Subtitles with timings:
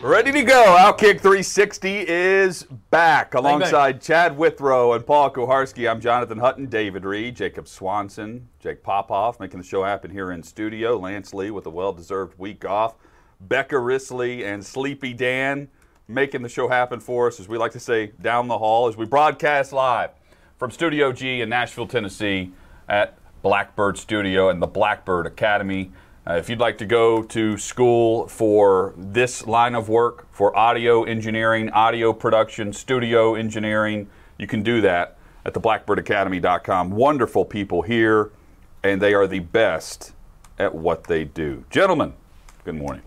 [0.00, 0.76] Ready to go.
[0.78, 5.90] Outkick 360 is back alongside Chad Withrow and Paul Kuharsky.
[5.90, 10.44] I'm Jonathan Hutton, David Reed, Jacob Swanson, Jake Popoff making the show happen here in
[10.44, 10.96] studio.
[10.96, 12.94] Lance Lee with a well deserved week off.
[13.40, 15.68] Becca Risley and Sleepy Dan
[16.06, 18.96] making the show happen for us, as we like to say, down the hall as
[18.96, 20.10] we broadcast live
[20.58, 22.52] from Studio G in Nashville, Tennessee
[22.88, 25.90] at Blackbird Studio and the Blackbird Academy.
[26.28, 31.04] Uh, if you'd like to go to school for this line of work, for audio
[31.04, 36.90] engineering, audio production, studio engineering, you can do that at theblackbirdacademy.com.
[36.90, 38.30] Wonderful people here,
[38.82, 40.12] and they are the best
[40.58, 41.64] at what they do.
[41.70, 42.12] Gentlemen,
[42.62, 43.00] good morning.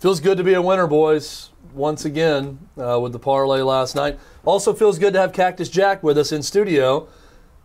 [0.00, 1.50] Feels good to be a winner, boys.
[1.72, 4.18] Once again uh, with the parlay last night.
[4.44, 7.06] Also feels good to have Cactus Jack with us in studio.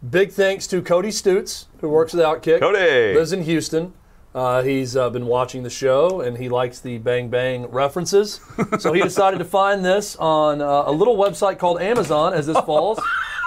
[0.07, 2.59] Big thanks to Cody Stutes, who works at Outkick.
[2.59, 3.15] Cody!
[3.15, 3.91] lives in Houston.
[4.35, 8.41] Uh, he's uh, been watching the show and he likes the Bang Bang references.
[8.79, 12.59] so he decided to find this on uh, a little website called Amazon as this
[12.59, 12.99] falls.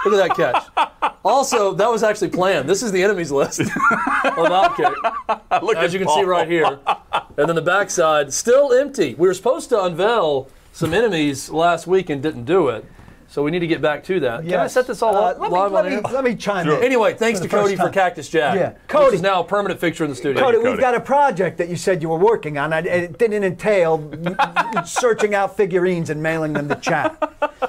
[0.07, 1.13] Look at that catch.
[1.23, 2.67] Also, that was actually planned.
[2.67, 4.95] This is the enemies list of Outkick
[5.63, 6.21] Look as you can Paul.
[6.21, 6.79] see right here.
[7.37, 9.15] And then the backside, still empty.
[9.15, 12.87] We were supposed to unveil some enemies last week and didn't do it.
[13.31, 14.43] So we need to get back to that.
[14.47, 16.03] Can I set this all Uh, up let me, live let on me, air?
[16.13, 16.83] let me chime in.
[16.83, 17.91] Anyway, thanks to Cody for.
[17.91, 18.57] Cactus Jack.
[18.57, 18.71] Yeah.
[18.71, 20.43] Which Cody- is now a permanent fixture in the studio.
[20.43, 20.71] Cody, Cody.
[20.71, 22.73] we've got a project that you said you were working on.
[22.73, 24.11] and It didn't entail
[24.87, 27.17] searching out figurines and mailing them to chat.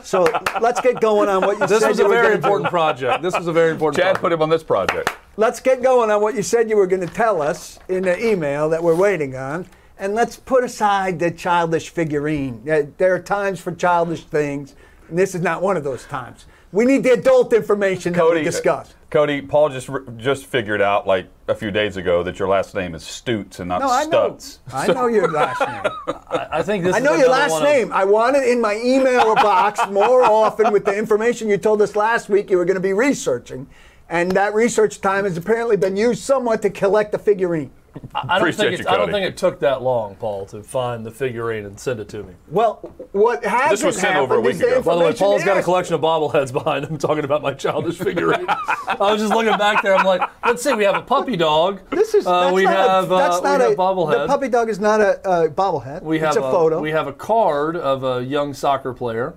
[0.02, 0.26] So
[0.62, 2.48] let's get going on what you This said was you a were very gonna do.
[2.48, 3.22] important project.
[3.22, 4.16] This was a very important project.
[4.16, 4.22] Chad project.
[4.22, 5.10] put him on this project.
[5.36, 8.26] Let's get going on what you said you were going to tell us in the
[8.26, 9.68] email that we're waiting on.
[9.98, 12.62] And let's put aside the childish figurine.
[12.98, 14.74] There are times for childish things,
[15.10, 16.46] and this is not one of those times.
[16.72, 18.96] We need the adult information that we uh, discussed.
[19.10, 22.94] Cody, Paul just just figured out like a few days ago that your last name
[22.94, 24.32] is Stutes and not No, I know.
[24.34, 24.60] Stutz.
[24.72, 25.92] I know your last name.
[26.30, 27.92] I think this I is know your last one of- name.
[27.92, 31.96] I want it in my email box more often with the information you told us
[31.96, 33.68] last week you were going to be researching.
[34.08, 37.72] And that research time has apparently been used somewhat to collect the figurine.
[38.14, 41.06] I don't, think you, it's, I don't think it took that long, Paul, to find
[41.06, 42.34] the figurine and send it to me.
[42.48, 42.76] Well,
[43.12, 44.82] what hasn't This was sent over a week ago.
[44.82, 47.54] By the way, information Paul's got a collection of bobbleheads behind him talking about my
[47.54, 48.46] childish figurine.
[48.48, 49.96] I was just looking back there.
[49.96, 51.82] I'm like, let's see, we have a puppy dog.
[51.90, 54.24] This is uh, we not have a, that's uh, not we a bobblehead.
[54.24, 56.02] The puppy dog is not a, a bobblehead.
[56.02, 56.80] we have it's a, photo.
[56.80, 59.36] We have a card of a young soccer player.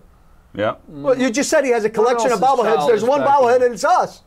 [0.54, 0.76] Yeah.
[0.86, 2.86] well, you just said he has a collection of bobbleheads.
[2.86, 3.66] There's one bobblehead, then?
[3.66, 4.22] and it's us,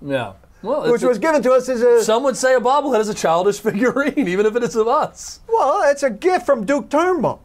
[0.00, 0.34] Yeah.
[0.66, 3.00] Well, which it's a- was given to us as a some would say a bobblehead
[3.00, 5.40] is a childish figurine, even if it is of us.
[5.48, 5.82] well.
[5.90, 7.42] It's a gift from Duke Turnbull.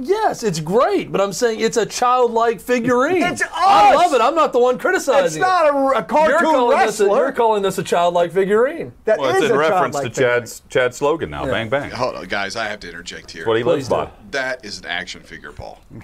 [0.00, 3.22] Yes, it's great, but I'm saying it's a childlike figurine.
[3.22, 3.48] It's us.
[3.52, 4.20] I love it.
[4.20, 5.92] I'm not the one criticizing It's not a, a it.
[5.94, 7.18] You're cartoon calling, this a, wrestler.
[7.18, 8.92] you're calling this a childlike figurine.
[9.04, 10.40] That Well, it's in a reference to childlike figurine.
[10.40, 11.44] Chad's Chad's slogan now.
[11.44, 11.90] Bang bang.
[11.92, 12.56] Hold on, guys.
[12.56, 13.46] I have to interject here.
[13.46, 14.10] what he lives Please by.
[14.32, 15.78] that is an action figure, Paul.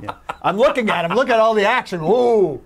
[0.00, 0.14] Yeah.
[0.42, 1.16] I'm looking at him.
[1.16, 2.04] Look at all the action.
[2.04, 2.60] Woo!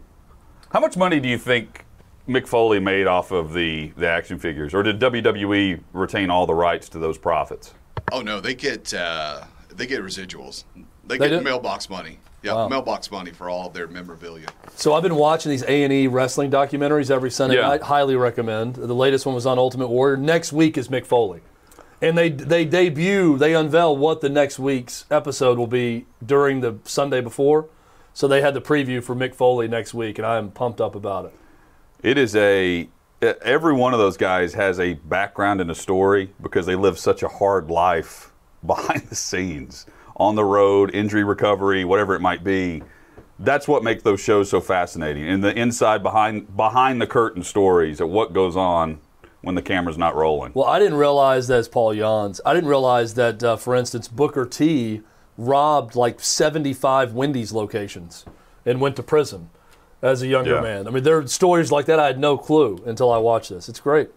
[0.70, 1.85] How much money do you think
[2.28, 6.54] Mick Foley made off of the the action figures, or did WWE retain all the
[6.54, 7.72] rights to those profits?
[8.12, 10.64] Oh no, they get uh, they get residuals.
[11.06, 11.44] They, They get do?
[11.44, 12.18] mailbox money.
[12.42, 12.68] Yeah, Wow.
[12.68, 14.46] mailbox money for all of their memorabilia.
[14.76, 17.68] So I've been watching these A and E wrestling documentaries every Sunday Yeah.
[17.68, 17.82] night.
[17.82, 18.74] Highly recommend.
[18.76, 20.16] The latest one was on Ultimate Warrior.
[20.16, 21.40] Next week is Mick Foley,
[22.02, 26.74] and they they debut, they unveil what the next week's episode will be during the
[26.84, 27.66] Sunday before.
[28.14, 30.94] So they had the preview for Mick Foley next week, and I am pumped up
[30.94, 31.34] about it.
[32.06, 32.88] It is a
[33.20, 37.24] every one of those guys has a background and a story because they live such
[37.24, 38.30] a hard life
[38.64, 42.84] behind the scenes, on the road, injury recovery, whatever it might be.
[43.40, 45.26] That's what makes those shows so fascinating.
[45.26, 49.00] And the inside behind behind the curtain stories of what goes on
[49.40, 50.52] when the camera's not rolling.
[50.54, 52.40] Well, I didn't realize that Paul Jans.
[52.46, 55.02] I didn't realize that, uh, for instance, Booker T
[55.36, 58.24] robbed like 75 Wendy's locations
[58.64, 59.50] and went to prison
[60.02, 60.60] as a younger Yeah.
[60.60, 60.86] man.
[60.86, 63.68] I mean, there are stories like that I had no clue until I watched this.
[63.68, 64.10] It's great.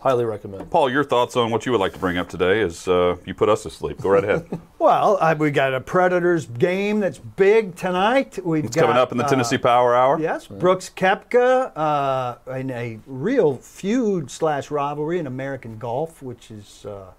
[0.00, 0.68] Highly recommend.
[0.68, 3.34] Paul, your thoughts on what you would like to bring up today as uh, you
[3.34, 4.00] put us to sleep.
[4.00, 4.46] Go right ahead.
[4.82, 8.36] Well, uh, we got a Predators game that's big tonight.
[8.44, 10.18] We've It's got, coming up in the uh, Tennessee Power Hour.
[10.18, 16.84] Yes, Brooks Koepka uh, in a real feud slash rivalry in American golf, which is
[16.84, 17.12] uh,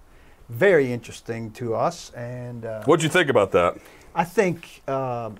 [0.50, 2.10] very interesting to us.
[2.10, 3.78] And uh, What'd you think about that?
[4.14, 5.30] I think uh,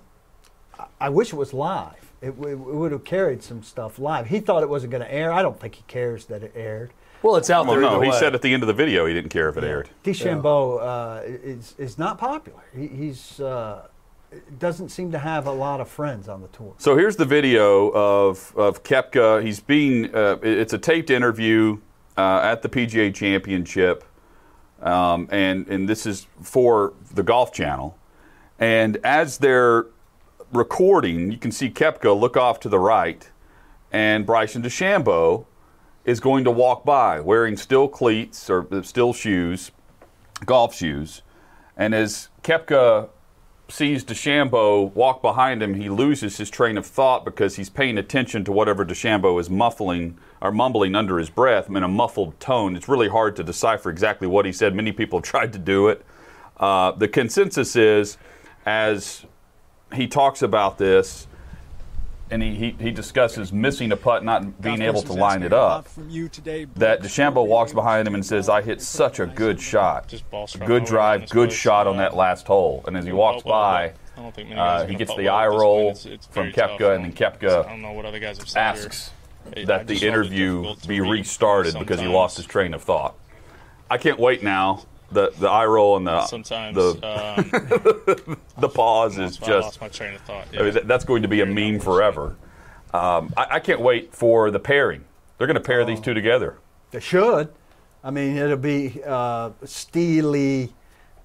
[0.79, 2.04] I- I wish it was live.
[2.25, 4.27] It, w- it would have carried some stuff live.
[4.27, 5.31] He thought it wasn't going to air.
[5.31, 6.91] I don't think he cares that it aired.
[7.21, 7.89] Well, it's out Well, there.
[7.89, 8.19] no, he way.
[8.19, 9.89] said at the end of the video he didn't care if it aired.
[10.03, 12.63] DeChambeau uh, is is not popular.
[12.75, 13.87] He, he's uh,
[14.59, 16.73] doesn't seem to have a lot of friends on the tour.
[16.77, 19.43] So here's the video of, of Koepka.
[19.43, 21.79] He's being, uh, it's a taped interview
[22.17, 24.03] uh, at the PGA Championship.
[24.81, 27.97] Um, and, and this is for the Golf Channel.
[28.59, 29.85] And as they're
[30.55, 33.29] recording, you can see Koepka look off to the right,
[33.91, 35.45] and Bryson DeChambeau
[36.05, 39.71] is going to walk by wearing steel cleats or steel shoes,
[40.45, 41.21] golf shoes.
[41.75, 43.09] And as Koepka
[43.67, 48.45] sees DeChambeau walk behind him, he loses his train of thought because he's paying attention
[48.45, 52.75] to whatever DeChambeau is muffling or mumbling under his breath in a muffled tone.
[52.75, 54.75] It's really hard to decipher exactly what he said.
[54.75, 56.05] Many people have tried to do it.
[56.57, 58.17] Uh, the consensus is,
[58.65, 59.25] as
[59.95, 61.27] he talks about this,
[62.31, 65.87] and he, he, he discusses missing a putt, not being able to line it up,
[66.75, 70.07] that DeChambeau walks behind him and says, I hit such a good shot.
[70.07, 72.83] Just ball strike Good drive, good shot on that last hole.
[72.87, 75.27] And as he walks by, but I don't think many guys uh, he gets the
[75.29, 75.97] eye roll point.
[75.97, 76.51] It's- it's from.
[76.51, 79.11] Koepka, and then Koepka I don't know what other guys have said asks here.
[79.57, 82.73] I- I that the just found it interview be restarted because he lost his train
[82.73, 83.13] of thought.
[83.91, 84.85] I can't wait now.
[85.11, 89.57] The the eye roll and the Sometimes the um, the pause is that's why I
[89.57, 90.47] just lost my train of thought.
[90.57, 92.35] I mean, that- that's going to be a meme forever.
[92.93, 95.03] Um, I, I can't wait for the pairing.
[95.37, 96.57] They're going to pair these two together.
[96.91, 97.49] They should.
[98.03, 100.73] I mean, it'll be uh, steely,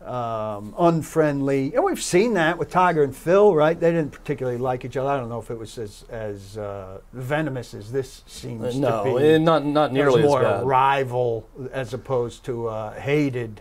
[0.04, 3.78] um, unfriendly, and we've seen that with Tiger and Phil, right?
[3.78, 5.10] They didn't particularly like each other.
[5.10, 9.18] I don't know if it was as as uh, venomous as this seems no, to
[9.18, 9.24] be.
[9.26, 13.60] eh, not not It nearly was as more a rival as opposed to a hated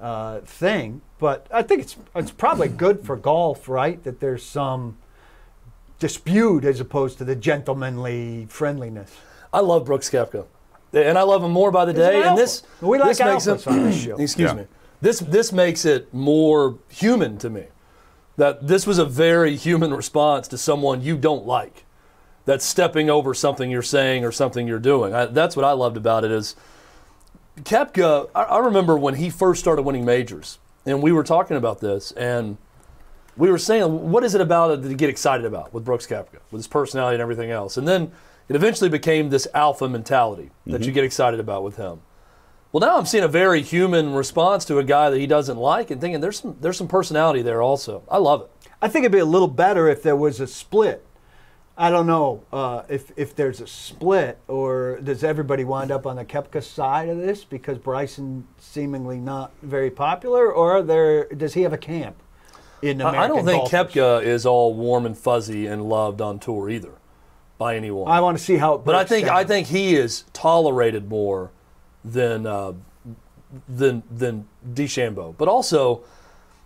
[0.00, 1.00] uh, thing.
[1.18, 4.02] But I think it's it's probably good for golf, right?
[4.04, 4.96] That there's some
[5.98, 9.10] dispute as opposed to the gentlemanly friendliness.
[9.52, 10.44] I love Brooks Koepka,
[10.92, 12.22] and I love him more by the He's an day.
[12.22, 14.16] And this We like this makes him, on this show.
[14.18, 14.54] Excuse Yeah.
[14.54, 14.66] me.
[15.00, 17.64] This this makes it more human to me.
[18.36, 21.84] That this was a very human response to someone you don't like.
[22.44, 25.12] That's stepping over something you're saying or something you're doing.
[25.12, 26.30] I, that's what I loved about it.
[26.30, 26.54] Is
[27.64, 28.30] Koepka?
[28.34, 32.12] I, I remember when he first started winning majors, and we were talking about this,
[32.12, 32.56] and
[33.36, 36.06] we were saying, what is it about it that you get excited about with Brooks
[36.06, 37.76] Koepka, with his personality and everything else?
[37.76, 38.10] And then
[38.48, 40.84] it eventually became this alpha mentality that mm-hmm.
[40.84, 42.00] you get excited about with him.
[42.72, 45.90] Well, now I'm seeing a very human response to a guy that he doesn't like,
[45.90, 48.02] and thinking there's some there's some personality there also.
[48.10, 48.70] I love it.
[48.82, 51.04] I think it'd be a little better if there was a split.
[51.80, 56.16] I don't know uh, if if there's a split, or does everybody wind up on
[56.16, 61.62] the Koepka side of this because Bryson seemingly not very popular, or there does he
[61.62, 62.20] have a camp
[62.82, 63.94] in American I don't think golfers?
[63.94, 66.94] Koepka is all warm and fuzzy and loved on tour either,
[67.58, 68.10] by anyone.
[68.10, 68.74] I want to see how.
[68.74, 69.36] It But I think down.
[69.36, 71.52] I think he is tolerated more
[72.04, 72.72] than uh,
[73.68, 75.36] than than DeChambeau.
[75.38, 76.02] But also,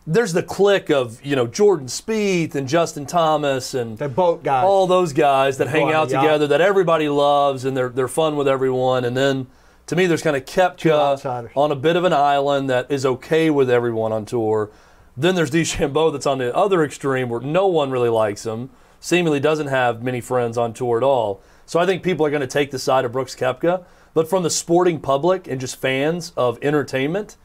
[0.06, 4.64] there's the clique of you know Jordan Spieth and Justin Thomas and they're boat guys.
[4.64, 8.48] all those guys that hang out together that everybody loves and they're they're fun with
[8.48, 9.04] everyone.
[9.04, 9.46] And then
[9.86, 13.50] to me, there's kind of Koepka on a bit of an island that is okay
[13.50, 14.70] with everyone on tour.
[15.16, 19.40] Then there's DeChambeau that's on the other extreme where no one really likes him, seemingly
[19.40, 21.42] doesn't have many friends on tour at all.
[21.66, 23.84] So I think people are going to take the side of Brooks Koepka.
[24.14, 27.36] But from the sporting public and just fans of entertainment,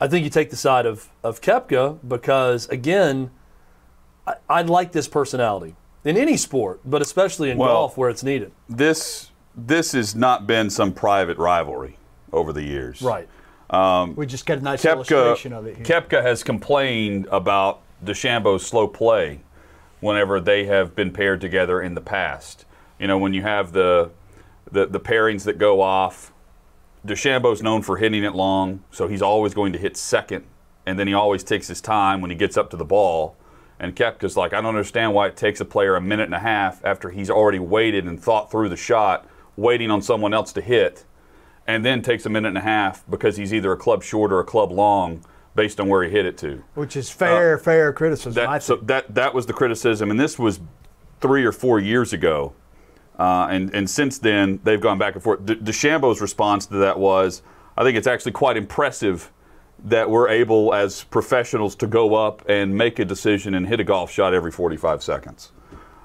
[0.00, 3.30] I think you take the side of, of Koepka because, again,
[4.26, 5.74] I, I like this personality
[6.04, 8.52] in any sport, but especially in Well- golf where it's needed.
[8.68, 11.96] This this has not been some private rivalry
[12.30, 13.00] over the years.
[13.00, 13.26] Right.
[13.70, 16.00] Um, we just get a nice illustration of it Koepka, here.
[16.02, 19.40] Koepka has complained about DeChambeau's slow play
[20.00, 22.66] whenever they have been paired together in the past.
[23.00, 24.10] You know, when you have the
[24.70, 26.32] the, the pairings that go off,
[27.06, 30.44] DeChambeau's known for hitting it long, so he's always going to hit second,
[30.84, 33.36] and then he always takes his time when he gets up to the ball.
[33.78, 36.40] And Koepka's like, I don't understand why it takes a player a minute and a
[36.40, 40.60] half after he's already waited and thought through the shot, waiting on someone else to
[40.60, 41.04] hit
[41.66, 44.40] and then takes a minute and a half because he's either a club short or
[44.40, 46.62] a club long based on where he hit it to.
[46.74, 48.46] which is fair, uh, fair criticism.
[48.46, 50.60] I That, so that that was the criticism, and this was
[51.20, 52.52] three or four years ago.
[53.18, 55.40] Uh, and, and since then, they've gone back and forth.
[55.40, 57.42] DeChambeau's response to that was,
[57.76, 59.32] I think it's actually quite impressive
[59.84, 63.84] that we're able as professionals to go up and make a decision and hit a
[63.84, 65.52] golf shot every 45 seconds.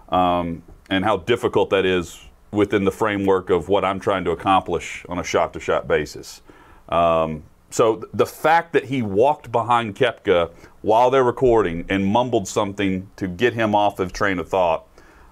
[0.09, 2.19] Um, and how difficult that is
[2.51, 6.41] within the framework of what I'm trying to accomplish on a shot to shot basis.
[6.89, 10.51] Um, so th- the fact that he walked behind Koepka
[10.81, 14.85] while they're recording and mumbled something to get him off of train of thought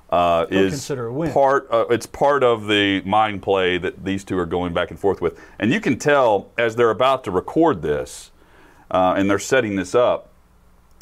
[0.10, 1.32] uh, is consider a win.
[1.32, 1.68] part.
[1.72, 5.22] Uh, it's part of the mind play that these two are going back and forth
[5.22, 8.32] with, and you can tell as they're about to record this,
[8.92, 10.30] uh, and they're setting this up,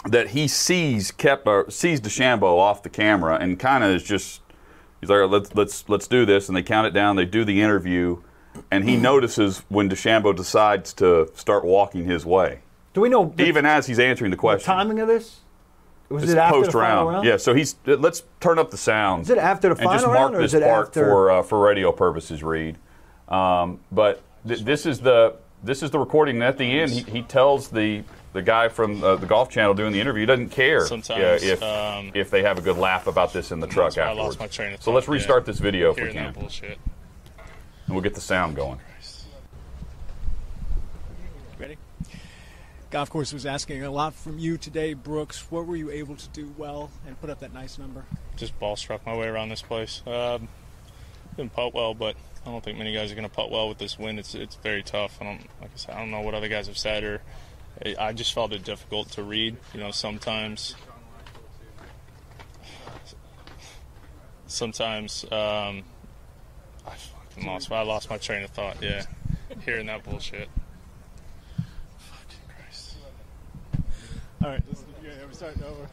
[0.06, 4.42] that he sees Koepka sees DeChambeau off the camera and kind of is just
[5.02, 7.16] he's like let's let's let's do this, and they count it down.
[7.16, 8.22] They do the interview,
[8.72, 12.60] and he notices when DeChambeau decides to start walking his way,
[12.94, 14.66] Do we know the, even as he's answering the the question.
[14.66, 15.40] timing of this?
[16.10, 17.14] Was It's it after post the final round.
[17.16, 17.28] round?
[17.28, 19.24] Yeah, so he's let's turn up the sound.
[19.24, 21.04] Is it after the and just final mark round, or this is it part after-
[21.06, 22.78] for uh, for radio purposes, Reed.
[23.28, 26.36] Um, but th- this is the this is the recording.
[26.38, 29.74] And at the end, he, he tells the the guy from uh, the Golf Channel
[29.74, 32.78] doing the interview he doesn't care Sometimes, uh, if um, if they have a good
[32.78, 34.18] laugh about this in the truck I afterwards.
[34.38, 35.18] lost my train of so let's thought, yeah.
[35.20, 36.78] restart this video if we can, that bullshit.
[37.88, 38.80] and we'll get the sound going.
[41.60, 41.78] Ready?
[42.90, 45.52] Golf course was asking a lot from you today, Brooks.
[45.52, 48.06] What were you able to do well and put up that nice number?
[48.38, 50.02] Just ball struck my way around this place.
[50.08, 50.48] Um,
[51.36, 52.16] didn't putt well, but
[52.46, 54.20] I don't think many guys are going to putt well with this wind.
[54.20, 55.18] It's it's very tough.
[55.20, 55.96] I don't like I said.
[55.96, 57.22] I don't know what other guys have said, or
[58.00, 59.58] I- just felt it difficult to read.
[59.74, 60.76] You know, sometimes.
[64.50, 65.84] Sometimes um,
[66.88, 67.70] I fucking lost.
[67.70, 68.78] I lost my train of thought.
[68.82, 69.04] Yeah,
[69.66, 70.48] hearing that bullshit.
[71.98, 72.96] Fucking Christ.
[74.44, 75.88] All right, let's, yeah, we're starting over.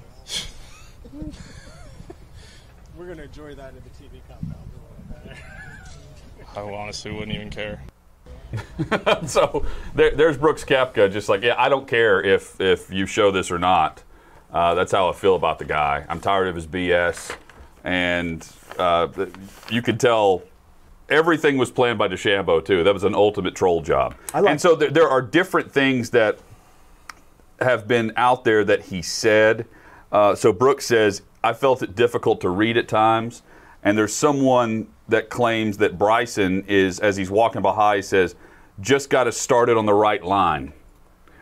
[2.96, 5.38] we're gonna enjoy that in the TV compound.
[6.56, 7.82] I honestly wouldn't even care.
[9.26, 13.30] so there, there's Brooks Koepka, just like, yeah, I don't care if if you show
[13.30, 14.02] this or not.
[14.52, 16.04] Uh, that's how I feel about the guy.
[16.08, 17.34] I'm tired of his BS,
[17.82, 18.46] and
[18.78, 19.08] uh,
[19.70, 20.42] you could tell
[21.08, 22.84] everything was planned by DeChambeau too.
[22.84, 24.14] That was an ultimate troll job.
[24.32, 26.38] I like- and so there, there are different things that
[27.64, 29.66] have been out there that he said.
[30.12, 33.42] Uh, so Brooks says, I felt it difficult to read at times.
[33.83, 38.35] And there's someone that claims that Bryson is, as he's walking by, he says,
[38.80, 40.73] just got to start it on the right line.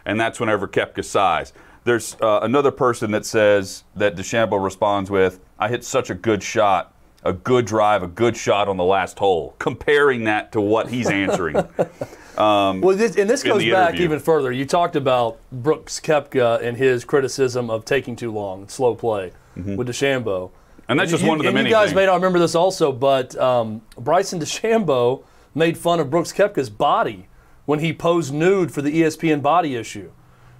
[0.05, 1.52] And that's whenever Koepka sighs.
[1.85, 6.43] There's uh, another person that says that DeChambeau responds with, I hit such a good
[6.43, 10.91] shot, a good drive, a good shot on the last hole, comparing that to what
[10.91, 11.57] he's answering.
[12.37, 14.05] Well, this, and this goes back interview.
[14.05, 14.53] even further.
[14.53, 19.89] You talked about Brooks Koepka and his criticism of taking too long, slow play with
[19.89, 20.51] DeChambeau.
[20.51, 20.57] Mm-hmm.
[20.89, 21.97] And that's just You- one of the and many you guys things.
[21.97, 25.23] may not remember this also, but um, Bryson DeChambeau
[25.55, 27.29] made fun of Brooks Koepka's body
[27.67, 30.11] when he posed nude for the ESPN body issue.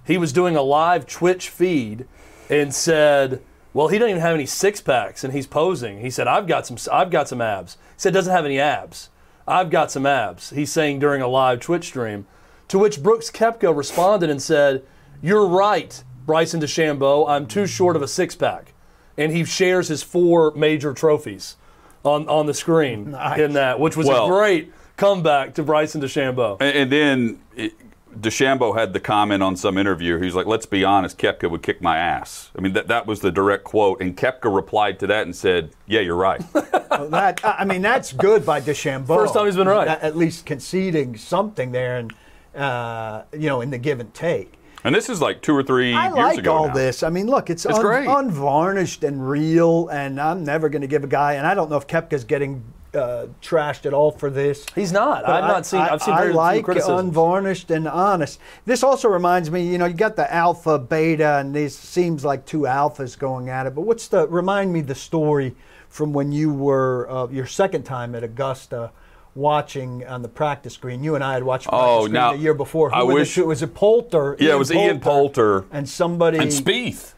[0.05, 2.05] He was doing a live Twitch feed
[2.49, 3.41] and said,
[3.73, 6.67] "Well, he doesn't even have any six packs, and he's posing." He said, "I've got
[6.67, 6.77] some.
[6.91, 9.09] I've got some abs." He said, "Doesn't have any abs.
[9.47, 12.25] I've got some abs." He's saying during a live Twitch stream,
[12.67, 14.83] to which Brooks Koepka responded and said,
[15.21, 17.27] "You're right, Bryson DeChambeau.
[17.27, 18.73] I'm too short of a six pack."
[19.17, 21.55] And he shares his four major trophies
[22.03, 26.57] on on the screen in that, which was Well- a great comeback to Bryson DeChambeau.
[26.59, 27.73] And, and then it,
[28.19, 30.19] DeChambeau had the comment on some interview.
[30.19, 33.19] He's like, "Let's be honest, Koepka would kick my ass." I mean, that that was
[33.21, 36.41] the direct quote, and Koepka replied to that and said, "Yeah, you're right."
[36.93, 39.07] Well, that I I mean, that's good by DeChambeau.
[39.07, 39.87] First time he's been right.
[39.87, 42.13] At at least conceding something there, and
[42.55, 44.53] uh, you know, in the give and take.
[44.83, 46.73] and this is like two or three I years like ago all now.
[46.75, 47.01] this.
[47.01, 48.07] I mean, look, it's, It's un- great.
[48.07, 51.33] unvarnished and real, and I'm never going to give a guy.
[51.33, 52.63] And I don't know if Koepka's getting
[52.95, 54.65] uh, trashed at all for this.
[54.75, 55.27] He's not.
[55.27, 55.79] I've I- not seen.
[55.81, 58.39] I, I've seen I very like unvarnished and honest.
[58.65, 62.45] This also reminds me, you know, you got the alpha, beta, and these seems like
[62.45, 63.75] two alphas going at it.
[63.75, 65.55] But what's the remind me the story
[65.89, 68.91] from when you were uh, your second time at Augusta?
[69.35, 72.53] Watching on the practice green, you and I had watched practice Oh, now, the year
[72.53, 72.91] before.
[72.91, 74.37] Who I the wish- two- was it Poulter?
[74.39, 75.65] Yeah, it was Ian Poulter.
[75.71, 77.12] and somebody and Spieth.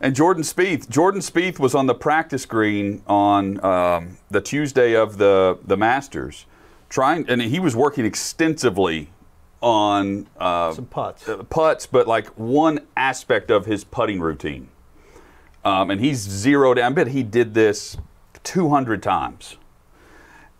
[0.00, 0.88] And Jordan Spieth.
[0.88, 6.46] Jordan Spieth was on the practice green on um, the Tuesday of the the Masters,
[6.88, 9.10] trying, and he was working extensively
[9.60, 11.28] on uh, some putts.
[11.28, 14.68] uh, putts, but like one aspect of his putting routine.
[15.64, 16.78] Um, and he's zeroed.
[16.78, 17.96] I bet he did this
[18.44, 19.56] 200 times.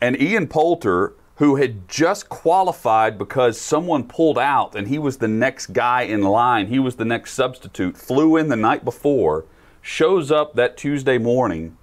[0.00, 5.28] And Ian Poulter, who had just qualified because someone pulled out and he was the
[5.28, 9.44] next guy in line, he was the next substitute, flew in the night before,
[9.80, 11.76] shows up that Tuesday morning,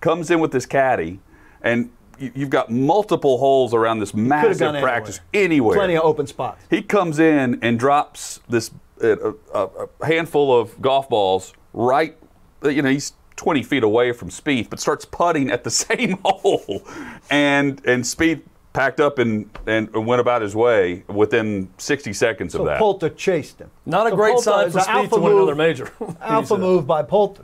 [0.00, 1.20] comes in with his caddy,
[1.62, 4.50] and you- you've got multiple holes around this massive
[4.82, 5.76] practice anywhere.
[5.76, 6.64] Plenty of open spots.
[6.68, 8.70] He comes in and drops this
[9.04, 9.68] uh, a,
[10.00, 12.16] a handful of golf balls right.
[12.64, 16.18] Uh, you know, he's 20 feet away from Spieth, but starts putting at the same
[16.24, 16.82] hole,
[17.30, 18.40] and and Spieth
[18.76, 22.78] packed up and, and went about his way within 60 seconds of So that.
[22.78, 23.70] Poulter chased him.
[23.86, 25.90] Not a So great Poulter sign for an Spieth alpha to win move- another major.
[26.20, 27.42] Alpha move by Poulter.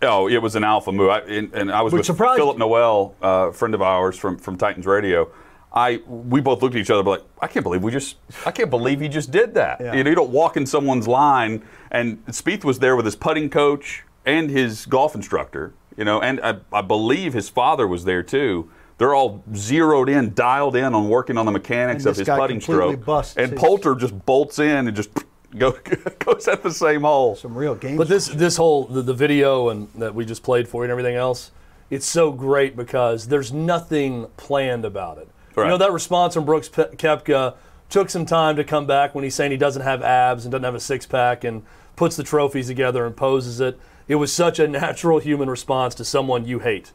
[0.00, 1.10] Oh, it was an alpha move.
[1.10, 2.56] I, and, and I was Which with surprised Philip.
[2.56, 5.28] Noel, a uh, friend of ours from, from Titans Radio.
[5.72, 8.70] I we both looked at each other like, I can't believe we just I can't
[8.70, 9.80] believe he just did that.
[9.80, 9.94] Yeah.
[9.94, 13.50] You know, you don't walk in someone's line and Spieth was there with his putting
[13.50, 18.22] coach and his golf instructor, you know, and I, I believe his father was there
[18.22, 18.70] too.
[18.98, 22.26] They're all zeroed in, dialed in on working on the mechanics And of this his
[22.26, 23.04] guy putting completely stroke.
[23.06, 25.10] busts and his- Poulter just bolts in and just
[25.56, 25.72] go,
[26.18, 27.36] goes at the same hole.
[27.36, 27.96] Some real game.
[27.96, 30.90] But this this whole the, the video and that we just played for you and
[30.90, 31.52] everything else,
[31.90, 35.28] it's so great because there's nothing planned about it.
[35.54, 35.64] Right.
[35.64, 37.54] You know that response from Brooks Pe- Koepka
[37.88, 40.64] took some time to come back when he's saying he doesn't have abs and doesn't
[40.64, 41.62] have a six pack and
[41.96, 43.78] puts the trophies together and poses it.
[44.08, 46.92] It was such a natural human response to someone you hate.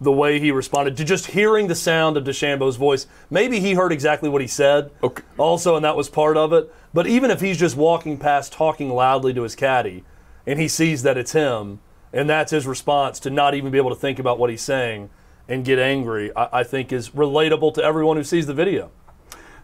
[0.00, 3.06] The way he responded to just hearing the sound of DeChambeau's voice.
[3.30, 4.90] Maybe he heard exactly what he said.
[5.02, 5.22] Okay.
[5.38, 6.72] Also, and that was part of it.
[6.92, 10.04] But even if he's just walking past talking loudly to his caddy
[10.46, 11.80] and he sees that it's him
[12.12, 15.08] and that's his response to not even be able to think about what he's saying
[15.48, 18.90] and get angry, I, I think is relatable to everyone who sees the video.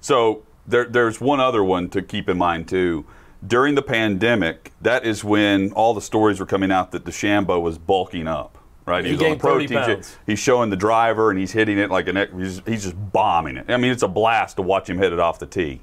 [0.00, 3.04] So there, there's one other one to keep in mind too.
[3.44, 7.76] During the pandemic, that is when all the stories were coming out that DeChambeau was
[7.76, 8.58] bulking up.
[8.84, 10.16] Right, He was on a gained 30 protein pounds.
[10.26, 12.16] He's showing the driver and he's hitting it like an.
[12.16, 13.66] ex- He's, he's just bombing it.
[13.70, 15.80] I mean, it's a blast to watch him hit it off the tee.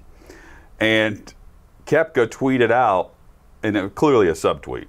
[0.82, 1.34] And
[1.86, 3.13] Koepka tweeted out,
[3.63, 4.88] and it was clearly a subtweet,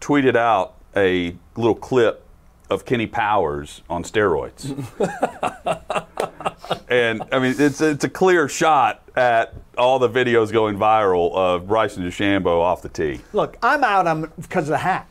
[0.00, 2.22] tweeted out a little clip
[2.70, 4.64] of Kenny Powers on steroids.
[6.88, 11.68] and I mean, it's it's a clear shot at all the videos going viral of
[11.68, 13.20] Bryson DeChambeau off the tee.
[13.32, 15.06] Look, I'm out on because of the hat.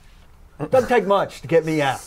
[0.60, 2.01] It doesn't take much to get me out.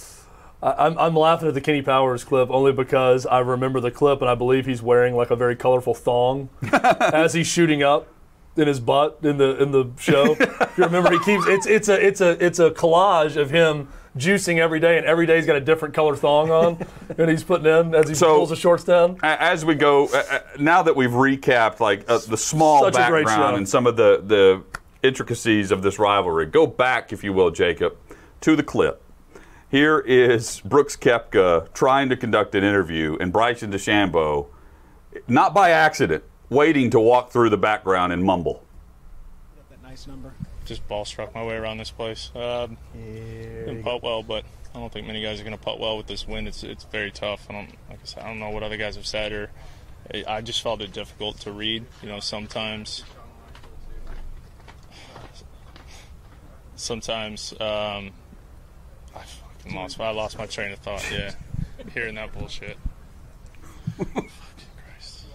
[0.62, 4.30] I'm, I'm laughing at the Kenny Powers clip only because I remember the clip and
[4.30, 8.08] I believe he's wearing like a very colorful thong as he's shooting up
[8.56, 10.32] in his butt in the in the show.
[10.38, 10.40] if
[10.78, 14.56] you remember, he keeps it's it's a it's a it's a collage of him juicing
[14.58, 16.86] every day, and every day he's got a different color thong on,
[17.18, 19.18] and he's putting in as he So- pulls the shorts down.
[19.22, 23.68] As we go, uh, now that we've recapped like uh, the small Such background and
[23.68, 24.62] some of the the
[25.06, 27.94] intricacies of this rivalry, go back, if you will, Jacob,
[28.40, 29.02] to the clip.
[29.70, 34.46] Here is Brooks Koepka trying to conduct an interview, and Bryson DeChambeau,
[35.26, 38.62] not by accident, waiting to walk through the background and mumble.
[39.70, 40.32] That nice number.
[40.64, 42.30] Just ball struck my way around this place.
[42.34, 45.96] Um, didn't putt well, but I don't think many guys are going to putt well
[45.96, 46.46] with this wind.
[46.48, 47.46] It's it's very tough.
[47.50, 48.22] I don't like I said.
[48.22, 49.50] I don't know what other guys have said, or
[50.14, 51.84] I- I just felt it difficult to read.
[52.02, 53.02] You know, sometimes.
[56.78, 58.10] Sometimes um, I
[59.66, 60.00] fucking lost.
[60.00, 61.06] I lost my train of thought.
[61.12, 61.32] Yeah,
[61.94, 62.76] hearing that bullshit.
[63.98, 64.14] Fucking
[64.84, 65.26] Christ.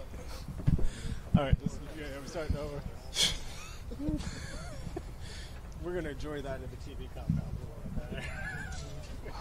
[1.37, 2.81] All right, this, yeah, we're starting over.
[5.83, 7.47] we're gonna enjoy that in the TV compound.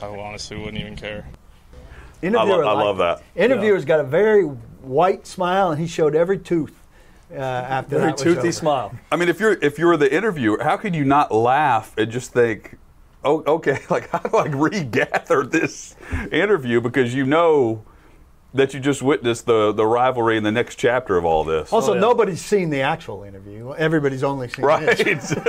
[0.03, 1.27] I honestly wouldn't even care.
[2.23, 3.23] Interviewer I liked love that.
[3.35, 6.75] Interviewer's got a very white smile, and he showed every tooth
[7.31, 8.53] uh, after Very that was toothy over.
[8.53, 8.99] smile.
[9.13, 12.33] I mean, if you're if you're the interviewer, how could you not laugh and just
[12.33, 12.79] think,
[13.25, 15.95] oh, okay, like how do I regather this
[16.33, 17.85] interview because you know
[18.53, 21.93] that you just witnessed the the rivalry in the next chapter of all this, Also,
[21.93, 22.01] Oh, yeah.
[22.01, 23.73] nobody's seen the actual interview.
[23.75, 24.97] Everybody's only seen right?
[24.97, 25.35] this.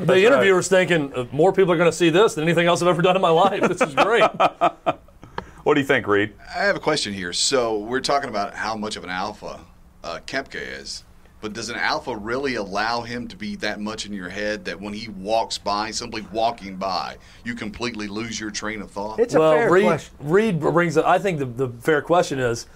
[0.00, 2.88] The interviewer's thinking uh, more people are going to see this than anything else I've
[2.88, 3.60] ever done in my life.
[3.68, 4.22] This is great.
[5.62, 6.32] what do you think, Reed?
[6.54, 7.32] I have a question here.
[7.34, 9.60] So we're talking about how much of an alpha
[10.02, 11.04] uh, Koepka is,
[11.40, 14.80] but does an alpha really allow him to be that much in your head that
[14.80, 19.18] when he walks by, simply walking by, you completely lose your train of thought?
[19.18, 20.14] It's a fair Reed, question.
[20.20, 20.96] Reed brings.
[20.96, 22.66] Up, I think the, the fair question is,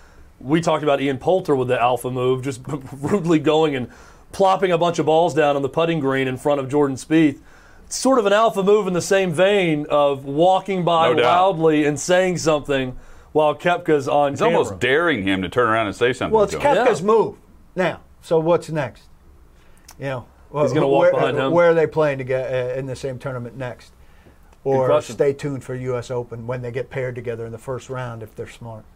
[0.40, 2.61] we talked about Ian Poulter with the alpha move, just
[2.92, 3.88] rudely going and
[4.33, 7.38] plopping a bunch of balls down on the putting green in front of Jordan Spieth.
[7.87, 11.85] It's sort of an alpha move in the same vein of walking by No loudly
[11.85, 12.96] and saying something
[13.33, 14.59] while Koepka's on It's camera.
[14.59, 16.35] almost daring him to turn around and say something.
[16.35, 16.77] Well, it's to him.
[16.77, 17.07] Koepka's Yeah.
[17.07, 17.37] move
[17.77, 18.00] now.
[18.24, 19.02] So what's next?
[19.98, 21.52] You know, well, He's gonna walk where, behind him.
[21.52, 23.92] Where are they playing to get uh, in the same tournament next?
[24.64, 26.10] Or stay tuned for U.S.
[26.10, 28.87] Open when they get paired together in the first round if they're smart.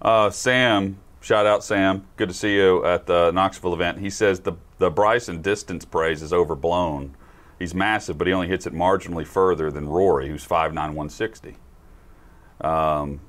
[0.00, 2.06] Uh, Sam, shout out Sam.
[2.16, 3.98] Good to see you at the Knoxville event.
[3.98, 7.16] He says the the Bryson distance praise is overblown.
[7.58, 11.56] He's massive, but he only hits it marginally further than Rory, who's 5'9", 160.
[12.60, 13.20] Um,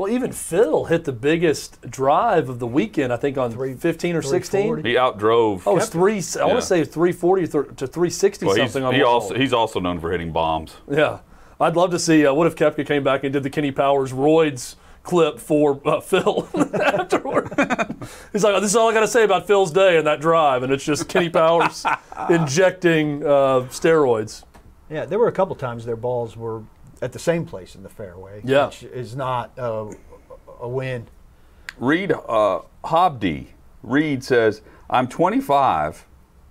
[0.00, 3.12] Well, even Phil hit the biggest drive of the weekend.
[3.12, 4.76] I think on Three- 15 or 16.
[4.78, 5.64] He outdrove.
[5.66, 6.22] Oh, it's three.
[6.40, 9.52] I want to say 340 to 360 well, he's, something on he one also he's
[9.52, 10.74] also known for hitting bombs.
[10.90, 11.18] Yeah,
[11.60, 12.24] I'd love to see.
[12.24, 16.00] Uh, what if Koepka came back and did the Kenny Powers roids clip for uh,
[16.00, 17.52] Phil afterward?
[18.32, 20.62] He's like, "This is all I got to say about Phil's day and that drive,"
[20.62, 21.84] and it's just Kenny Powers
[22.30, 24.44] injecting uh, steroids.
[24.88, 26.62] Yeah, there were a couple times their balls were
[27.02, 28.40] at the same place in the fairway.
[28.44, 28.66] Yeah.
[28.66, 29.92] which is not uh,
[30.60, 31.08] a win.
[31.78, 33.54] Reed uh, Hobdy.
[33.82, 36.06] Reed says, "I'm 25."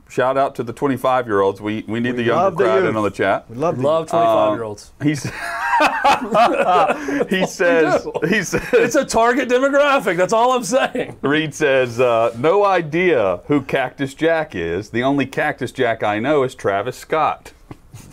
[0.09, 1.61] Shout out to the 25 year olds.
[1.61, 3.47] We we need the younger love the crowd in on the chat.
[3.47, 4.91] We love, Love 25 year olds.
[5.03, 5.23] He's
[7.29, 10.17] he says he says It's a target demographic.
[10.17, 11.17] That's all I'm saying.
[11.21, 14.89] Reed says uh, no idea who Cactus Jack is.
[14.89, 17.53] The only Cactus Jack I know is Travis Scott.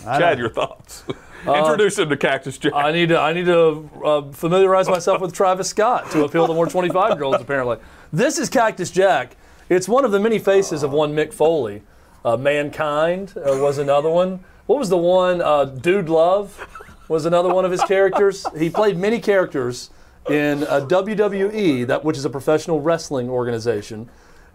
[0.05, 1.03] Chad, your thoughts?
[1.43, 2.73] Introduce him to Cactus Jack.
[2.75, 6.55] I need to I need to uh, familiarize myself with Travis Scott to appeal to
[6.55, 7.41] more 25 year olds.
[7.41, 7.79] Apparently,
[8.13, 9.37] this is Cactus Jack.
[9.69, 11.83] It's one of the many faces of one Mick Foley.
[12.25, 14.45] Uh, Mankind uh, was another one.
[14.67, 15.41] What was the one?
[15.41, 16.67] Uh, Dude Love
[17.09, 18.45] was another one of his characters.
[18.57, 19.91] He played many characters
[20.29, 24.09] in uh, WWE, that which is a professional wrestling organization,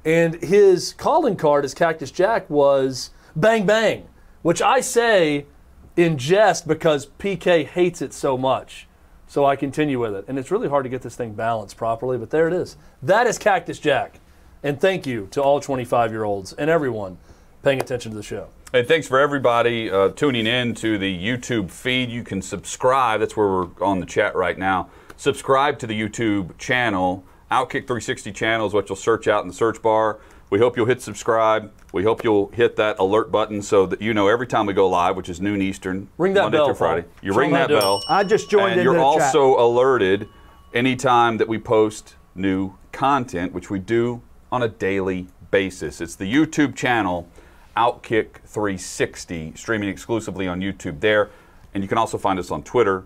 [0.03, 4.07] and his calling card as Cactus Jack was Bang Bang,
[4.41, 5.45] which I say
[5.95, 8.87] in jest because PK hates it so much.
[9.27, 10.25] So I continue with it.
[10.27, 12.75] And it's really hard to get this thing balanced properly, but there it is.
[13.01, 14.19] That is Cactus Jack.
[14.63, 17.17] And thank you to all 25 year olds and everyone
[17.63, 18.49] paying attention to the show.
[18.73, 22.09] And thanks for everybody uh, tuning in to the YouTube feed.
[22.09, 23.19] You can subscribe.
[23.19, 24.89] That's where we're on the chat right now.
[25.17, 27.23] Subscribe to the YouTube channel.
[27.51, 30.19] Outkick 360 channel is what you'll search out in the search bar.
[30.49, 31.71] We hope you'll hit subscribe.
[31.91, 34.87] We hope you'll hit that alert button so that you know every time we go
[34.87, 37.07] live, which is noon Eastern, Ring that Monday bell, through Friday.
[37.21, 37.79] You ring that it.
[37.79, 38.01] bell.
[38.07, 39.35] I just joined and you're the chat.
[39.35, 40.29] also alerted
[40.73, 45.99] anytime that we post new content, which we do on a daily basis.
[45.99, 47.27] It's the YouTube channel,
[47.75, 51.29] Outkick 360, streaming exclusively on YouTube there.
[51.73, 53.03] And you can also find us on Twitter,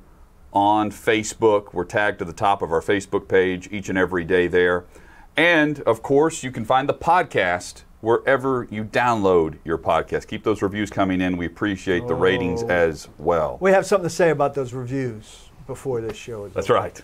[0.53, 1.73] on Facebook.
[1.73, 4.85] We're tagged to the top of our Facebook page each and every day there.
[5.35, 10.27] And of course, you can find the podcast wherever you download your podcast.
[10.27, 11.37] Keep those reviews coming in.
[11.37, 13.57] We appreciate the ratings as well.
[13.59, 16.79] we have something to say about those reviews before this show is That's over.
[16.79, 17.01] right.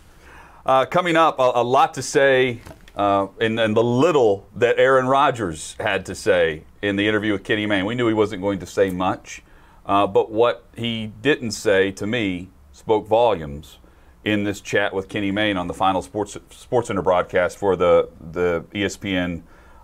[0.63, 2.61] Uh, coming up, a, a lot to say,
[2.95, 7.43] uh, and, and the little that Aaron Rodgers had to say in the interview with
[7.43, 7.85] Kenny Mayne.
[7.85, 9.41] We knew he wasn't going to say much,
[9.87, 13.79] uh, but what he didn't say to me spoke volumes
[14.23, 18.07] in this chat with Kenny Mayne on the final Sports Sports Center broadcast for the
[18.19, 19.41] the ESPN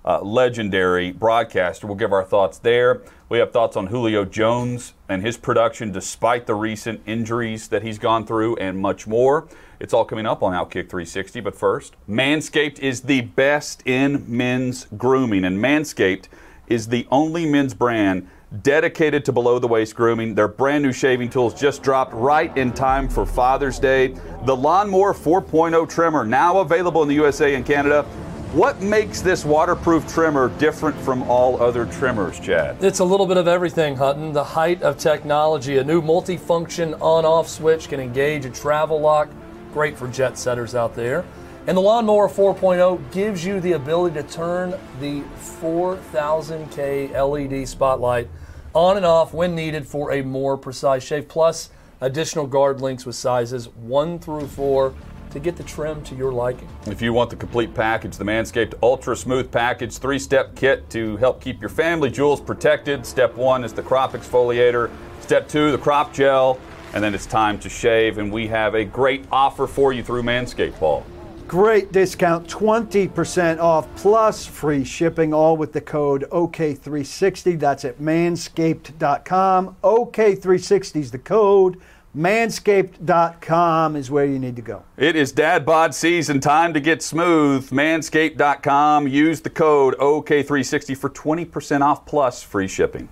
[0.07, 1.85] uh, legendary broadcaster.
[1.85, 3.01] We'll give our thoughts there.
[3.27, 7.99] We have thoughts on Julio Jones and his production despite the recent injuries that he's
[7.99, 9.49] gone through and much more.
[9.81, 11.41] It's all coming up on Outkick 360.
[11.41, 16.29] But first, Manscaped is the best in men's grooming, and Manscaped
[16.67, 18.29] is the only men's brand
[18.61, 20.33] dedicated to below the waist grooming.
[20.33, 24.15] Their brand new shaving tools just dropped right in time for Father's Day.
[24.45, 28.05] The Lawnmower 4.0 trimmer now available in the USA and Canada.
[28.53, 32.81] What makes this waterproof trimmer different from all other trimmers, Chad?
[32.81, 34.31] It's a little bit of everything, Hutton.
[34.31, 35.79] The height of technology.
[35.79, 39.27] A new multifunction on off switch can engage a travel lock.
[39.73, 41.25] Great for jet setters out there.
[41.67, 45.23] And the Lawnmower 4.0 gives you the ability to turn the
[45.59, 48.29] 4000K LED spotlight
[48.73, 51.27] on and off when needed for a more precise shave.
[51.27, 54.93] Plus, additional guard links with sizes 1 through 4
[55.37, 56.67] to get the trim to your liking.
[56.87, 61.17] If you want the complete package, the Manscaped Ultra Smooth Package three step kit to
[61.17, 63.05] help keep your family jewels protected.
[63.05, 64.89] Step one is the crop exfoliator,
[65.21, 66.59] step two, the crop gel,
[66.93, 68.17] and then it's time to shave.
[68.17, 71.05] And we have a great offer for you through Manscaped, Paul.
[71.47, 77.57] Great discount, 20% off plus free shipping, all with the code OK360.
[77.57, 79.77] That's at manscaped.com.
[79.81, 81.79] OK360 is the code.
[82.17, 84.83] Manscaped.com is where you need to go.
[84.97, 87.69] It is dad bod season, time to get smooth.
[87.69, 89.07] Manscaped.com.
[89.07, 93.07] Use the code OK360 for 20% off plus free shipping.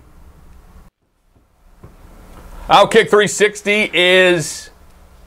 [2.68, 4.72] Outkick 360 is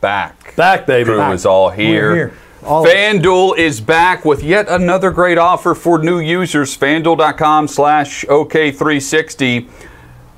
[0.00, 0.56] back.
[0.56, 1.04] Back, baby.
[1.04, 1.34] Crew Back.
[1.34, 2.08] is all here.
[2.10, 2.34] We're here.
[2.64, 2.84] All.
[2.84, 6.76] FanDuel is back with yet another great offer for new users.
[6.76, 9.68] FanDuel.com slash OK360.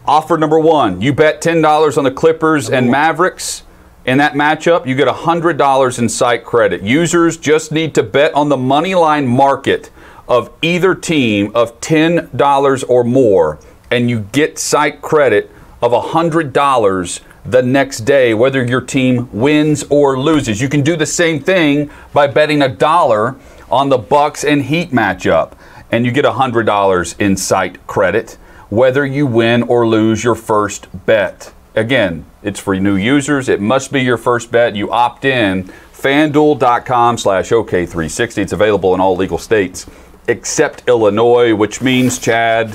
[0.06, 3.64] Offer number one, you bet $10 on the Clippers and Mavericks.
[4.06, 6.82] In that matchup, you get $100 in site credit.
[6.82, 9.90] Users just need to bet on the money line market
[10.26, 13.58] of either team of $10 or more,
[13.90, 15.50] and you get site credit
[15.82, 20.60] of $100 the next day, whether your team wins or loses.
[20.62, 23.36] You can do the same thing by betting a dollar
[23.70, 25.52] on the Bucks and Heat matchup,
[25.90, 28.38] and you get $100 in site credit,
[28.70, 31.52] whether you win or lose your first bet.
[31.74, 33.48] Again, it's for new users.
[33.48, 34.74] It must be your first bet.
[34.74, 35.64] You opt in.
[35.92, 38.38] FanDuel.com slash OK360.
[38.38, 39.86] It's available in all legal states
[40.28, 42.70] except Illinois, which means, Chad,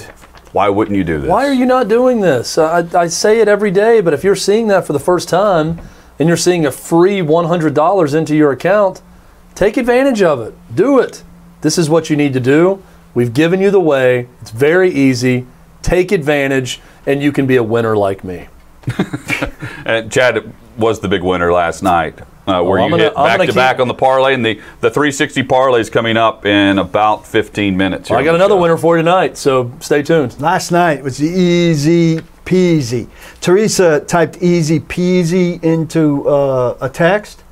[0.52, 1.30] why wouldn't you do this?
[1.30, 2.58] Why are you not doing this?
[2.58, 5.30] Uh, I, I say it every day, but if you're seeing that for the first
[5.30, 5.82] time
[6.20, 9.02] and you're seeing a free $100 into your account,
[9.54, 10.54] take advantage of it.
[10.74, 11.24] Do it.
[11.62, 12.84] This is what you need to do.
[13.14, 14.28] We've given you the way.
[14.42, 15.48] It's very easy.
[15.86, 18.48] Take advantage, and you can be a winner like me.
[19.86, 22.20] and Chad was the big winner last night.
[22.48, 24.56] Uh, where Well, you gonna- hit back gonna keep- back on the parlay, and the,
[24.82, 28.10] the 360 parlay is coming up in about 15 minutes.
[28.10, 28.62] here I got another show.
[28.62, 30.40] winner for you tonight, so stay tuned.
[30.42, 33.08] Last night was easy peasy.
[33.42, 37.44] Teresa typed easy peasy into uh, a text,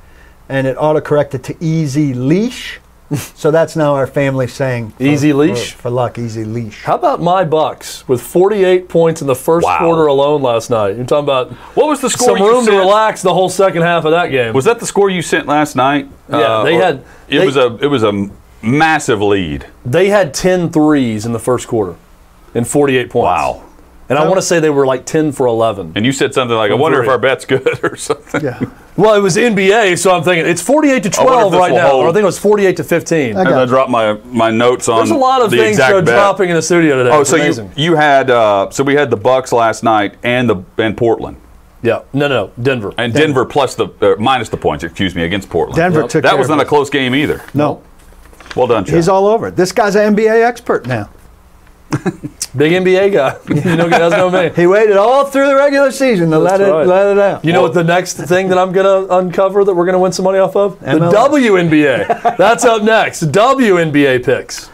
[0.48, 2.80] and it autocorrected to easy leash.
[3.34, 5.72] so that's now our family saying for- Easy leash?
[5.72, 6.18] for, luck.
[6.18, 6.82] Easy leash.
[6.84, 9.78] How about my Bucks with 48 points in the first Wow.
[9.78, 10.96] quarter alone last night?
[10.96, 13.82] You're talking about What was the score some you room to relax the whole second
[13.82, 14.54] half of that game.
[14.54, 16.08] Was that the score you sent last night?
[16.32, 18.28] Uh, Yeah, they had- It they- was a it was a
[18.62, 19.66] massive lead.
[19.84, 21.96] They had 10 threes in the first quarter
[22.54, 23.24] and 48 points.
[23.24, 23.62] Wow.
[24.14, 25.92] And I want to say they were like 10 for 11.
[25.96, 28.42] And you said something like, "I From wonder if our bet's good" or something.
[28.42, 28.60] Yeah.
[28.96, 31.58] Well, it was NBA, so I'm thinking it's 48 to I wonder if 12 this
[31.58, 31.88] right will now.
[31.90, 32.04] hold.
[32.04, 33.36] Or I think it was 48 to 15.
[33.36, 35.78] I And got I dropped my my notes on There's a lot of the things
[35.78, 37.10] that exact dropping in the studio today.
[37.12, 37.72] Oh, It's so you amazing.
[37.74, 41.38] you had uh, so we had the Bucks last night and the and Portland
[41.82, 42.02] Yeah.
[42.12, 42.52] No, no, no.
[42.62, 42.94] Denver.
[42.96, 44.84] and Denver plus the uh, minus the points.
[44.84, 45.74] Excuse me against Portland.
[45.76, 46.10] Denver Yep.
[46.10, 47.42] took That care was of not a close game either.
[47.52, 47.82] No,
[48.54, 48.94] Well done, Chad.
[48.94, 49.56] he's all over it.
[49.56, 51.08] This guy's an NBA expert now.
[52.56, 53.36] Big NBA guy.
[53.70, 54.50] you know, guys know me.
[54.54, 57.44] He waited all through the regular season to let That's it let it out.
[57.44, 59.98] You know what the next thing that I'm going to uncover that we're going to
[59.98, 60.78] win some money off of?
[60.80, 61.12] The MLS.
[61.12, 62.36] WNBA.
[62.36, 63.22] That's up next.
[63.24, 64.70] WNBA picks.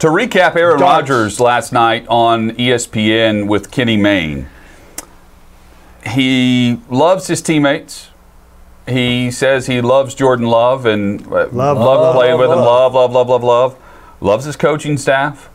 [0.00, 1.08] To recap, Aaron Darts.
[1.08, 4.46] Rodgers last night on ESPN with Kenny Mayne.
[6.06, 8.10] He loves his teammates.
[8.86, 12.58] He says he loves Jordan Love and uh, Love, love, playing love, with him.
[12.64, 12.94] love.
[12.94, 13.78] Love, love, love, love, love.
[14.20, 15.48] Loves his coaching staff.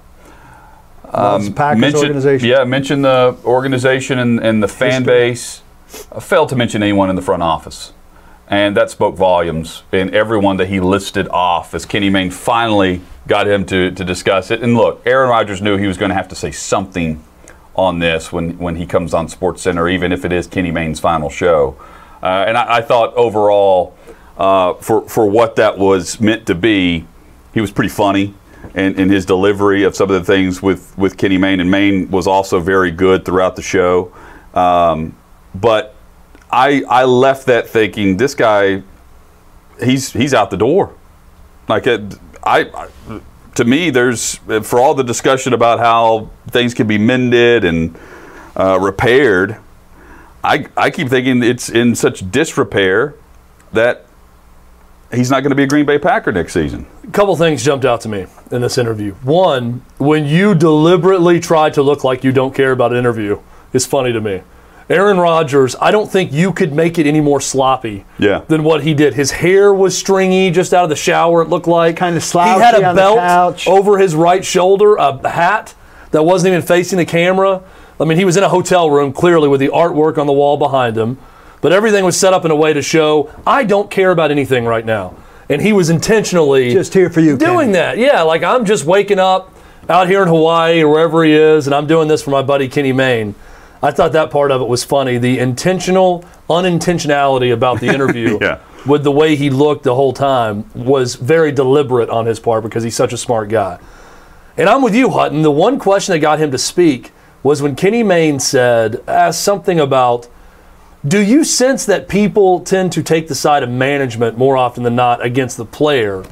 [1.12, 2.50] The Packers mentioned, organization.
[2.50, 5.06] Yeah, mentioned the organization and, and the fan History.
[5.06, 5.62] base.
[6.12, 7.94] Uh, failed to mention anyone in the front office.
[8.48, 13.48] And that spoke volumes in everyone that he listed off as Kenny Mayne finally got
[13.48, 14.62] him to, to discuss it.
[14.62, 17.24] And look, Aaron Rodgers knew he was going to have to say something
[17.76, 21.00] on this when, when he comes on Sports Center, even if it is Kenny Mayne's
[21.00, 21.78] final show.
[22.22, 23.96] Uh, and I, I thought overall,
[24.38, 27.06] uh, for, for what that was meant to be,
[27.54, 28.34] he was pretty funny
[28.74, 31.60] in, in his delivery of some of the things with, with Kenny Mayne.
[31.60, 34.14] And Mayne was also very good throughout the show.
[34.54, 35.16] Um,
[35.56, 35.96] but
[36.52, 38.84] I, I left that thinking this guy,
[39.84, 40.96] he's, he's out the door.
[41.68, 42.08] Like, I,
[42.44, 42.88] I,
[43.56, 47.98] to me, there's, for all the discussion about how things can be mended and
[48.56, 49.58] uh, repaired,
[50.44, 53.16] I, I keep thinking it's in such disrepair
[53.74, 54.06] that
[55.14, 56.86] he's not going to be a Green Bay Packer next season.
[57.04, 59.14] A couple things jumped out to me in this interview.
[59.24, 63.40] One, when you deliberately try to look like you don't care about an interview,
[63.74, 64.42] is funny to me.
[64.90, 68.42] Aaron Rodgers, I don't think you could make it any more sloppy Yeah.
[68.50, 69.14] than what he did.
[69.14, 71.96] His hair was stringy just out of the shower, it looked like.
[71.96, 72.60] Kinda sloppy.
[72.60, 75.74] He had a on belt over his right shoulder, a hat
[76.12, 77.62] that wasn't even facing the camera.
[78.02, 80.58] I mean, he was in a hotel room, clearly, with the artwork on the wall
[80.58, 81.18] behind him.
[81.62, 84.66] But everything was set up in a way to show, I don't care about anything
[84.66, 85.16] right now.
[85.50, 87.72] And he was intentionally Just here for you, doing Kenny.
[87.74, 87.98] that.
[87.98, 89.54] Yeah, like I'm just waking up
[89.90, 92.68] out here in Hawaii or wherever he is, and I'm doing this for my buddy
[92.68, 93.36] Kenny Mayne.
[93.84, 95.18] I thought that part of it was funny.
[95.18, 98.60] The intentional unintentionality about the interview Yeah.
[98.86, 102.84] with the way he looked the whole time was very deliberate on his part because
[102.84, 103.78] he's such a smart guy.
[104.58, 105.42] And I'm with you, Hutton.
[105.42, 107.12] The one question that got him to speak
[107.44, 110.28] was when Kenny Mayne said, asked something about,
[111.08, 114.96] do you sense that people tend to take the side of management more often than
[114.96, 116.24] not against the player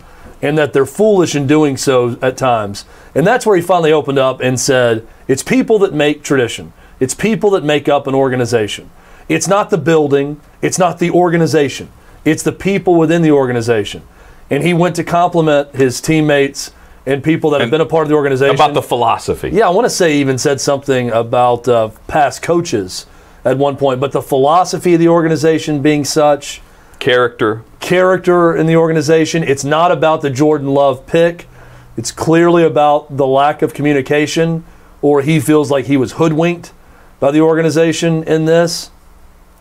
[0.41, 2.85] and that they're foolish in doing so at times?
[3.15, 7.15] And that's where he finally opened up and said, it's people that make tradition, it's
[7.15, 8.91] people that make up an organization.
[9.27, 11.91] It's not the building, it's not the organization,
[12.23, 14.03] it's the people within the organization.
[14.51, 16.71] And he went to compliment his teammates
[17.05, 18.53] and people that have been a part of the organization.
[18.53, 19.49] About the philosophy.
[19.49, 23.07] Yeah, I want to say he even said something about uh, past coaches
[23.45, 26.61] at one point, but the philosophy of the organization being such,
[26.99, 27.63] Character.
[27.79, 31.47] character in the organization, it's not about the Jordan Love pick.
[31.95, 34.63] It's clearly about the lack of communication,
[35.01, 36.73] or he feels like he was hoodwinked
[37.19, 38.91] by the organization in this.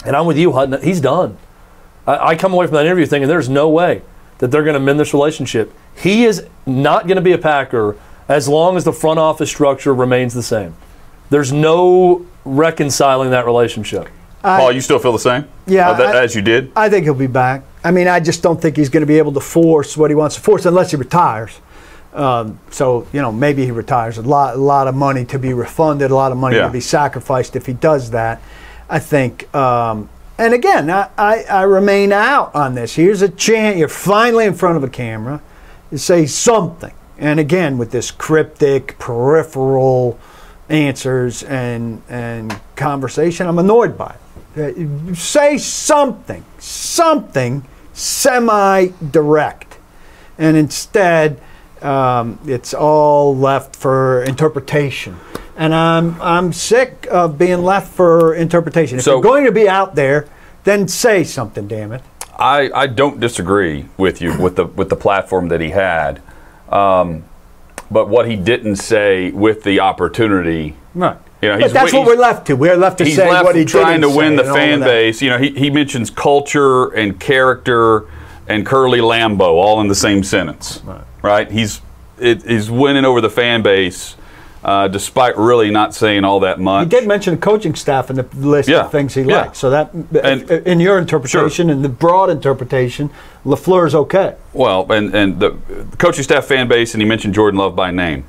[0.05, 0.81] And I'm with you, Hutton.
[0.83, 1.38] He's done.
[2.07, 4.03] I, I come away from that interview thinking there's no way
[4.38, 5.73] that they're going to mend this relationship.
[5.97, 7.97] He is not going to be a Packer
[8.29, 10.77] as long as the front office structure remains the same.
[11.31, 14.09] There's no reconciling that relationship.
[14.43, 15.45] Paul, you still feel the same?
[15.67, 16.71] Yeah, Uh, that- I- as you did?
[16.77, 17.63] I think he'll be back.
[17.85, 20.15] I mean, I just don't think he's going to be able to force what he
[20.15, 21.53] wants to force unless he retires.
[22.15, 24.17] Um, so you know, maybe he retires.
[24.19, 26.67] A lot, a lot of money to be refunded, a lot of money Yeah.
[26.67, 28.41] to be sacrificed if he does that.
[28.89, 29.55] I think.
[29.55, 30.09] Um,
[30.39, 32.95] and again, I, I, I remain out on this.
[32.95, 33.77] Here's a chance.
[33.77, 35.41] You're finally in front of a camera.
[35.91, 36.93] You say something.
[37.19, 40.17] And again, with this cryptic, peripheral
[40.69, 44.15] answers and and conversation, I'm annoyed by
[44.57, 44.89] it.
[45.11, 49.79] Uh, Say something, something semi-direct,
[50.39, 51.41] and instead,
[51.83, 55.17] um, it's all left for interpretation.
[55.57, 58.99] And I'm I'm sick of being left for interpretation.
[58.99, 60.27] If So- you're going to be out there,
[60.65, 61.67] then say something.
[61.67, 62.03] Damn it.
[62.39, 66.21] I, I don't disagree with you with the with the platform that he had,
[66.69, 67.25] um,
[67.90, 70.77] but what he didn't say with the opportunity.
[70.94, 71.18] Right.
[71.40, 72.55] You know, but that's what we're left to.
[72.55, 74.51] We're left to He's say left what he trying didn't to win say the and
[74.51, 75.22] all of fan base.
[75.22, 78.07] You know, he, he mentions culture and character
[78.48, 80.83] and Curly Lambeau all in the same sentence.
[81.22, 81.51] Right.
[81.51, 81.81] He's
[82.18, 84.16] it, he's winning over the fan base,
[84.69, 86.85] uh, despite really not saying all that much.
[86.85, 89.43] He did mention the coaching staff in the list Yeah, of things he yeah.
[89.43, 89.59] likes.
[89.59, 93.09] So that, And- in your interpretation and the broad interpretation,
[93.47, 94.35] LaFleur is okay.
[94.53, 95.57] Well, and and the
[95.97, 98.25] coaching staff fan base, and he mentioned Jordan Love by name.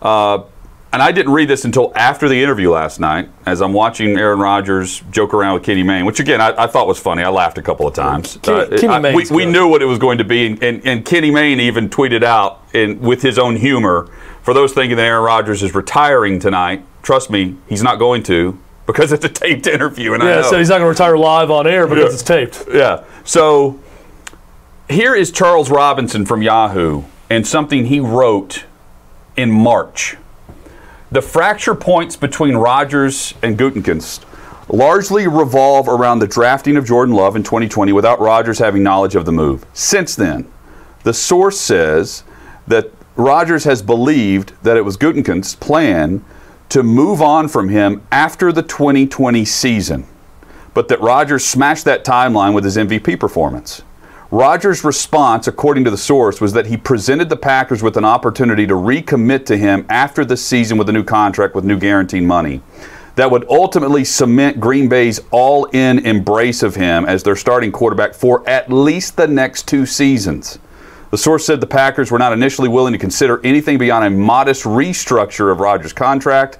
[0.00, 0.44] Uh,
[0.92, 4.38] and I didn't read this until after the interview last night, as I'm watching Aaron
[4.38, 7.22] Rodgers joke around with Kenny Mayne, which again I, I thought was funny.
[7.24, 8.36] I laughed a couple of times.
[8.36, 10.86] Uh, Kenny- Kenny I- we, we knew what it was going to be, and, and,
[10.86, 14.08] and Kenny Mayne even tweeted out in, with his own humor.
[14.46, 18.56] For those thinking that Aaron Rodgers is retiring tonight, trust me, he's not going to
[18.86, 20.14] because it's a taped interview.
[20.14, 20.50] And I Yeah, know.
[20.50, 22.14] so he's not going to retire live on air because Yeah.
[22.14, 22.64] it's taped.
[22.72, 23.00] Yeah.
[23.24, 23.80] So
[24.88, 28.62] here is Charles Robinson from Yahoo and something he wrote
[29.36, 30.16] in March.
[31.10, 34.20] The fracture points between Rodgers and Gutekunst
[34.68, 39.24] largely revolve around the drafting of Jordan Love in 2020 without Rodgers having knowledge of
[39.24, 39.66] the move.
[39.72, 40.46] Since then,
[41.02, 42.22] the source says
[42.68, 46.24] that Rodgers has believed that it was Gutekunst's plan
[46.68, 50.06] to move on from him after the 2020 season
[50.76, 53.80] but that Rodgers smashed that timeline with his MVP performance.
[54.30, 58.66] Rodgers' response, according to the source, was that he presented the Packers with an opportunity
[58.66, 62.60] to recommit to him after the season with a new contract with new guaranteed money.
[63.14, 68.12] That would ultimately cement Green Bay's all in embrace of him as their starting quarterback
[68.12, 70.58] for at least the next two seasons.
[71.16, 74.64] The source said the Packers were not initially willing to consider anything beyond a modest
[74.64, 76.58] restructure of Rodgers' contract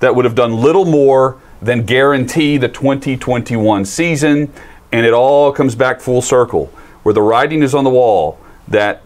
[0.00, 4.52] that would have done little more than guarantee the 2021 season.
[4.90, 6.66] And it all comes back full circle,
[7.04, 9.02] where the writing is on the wall that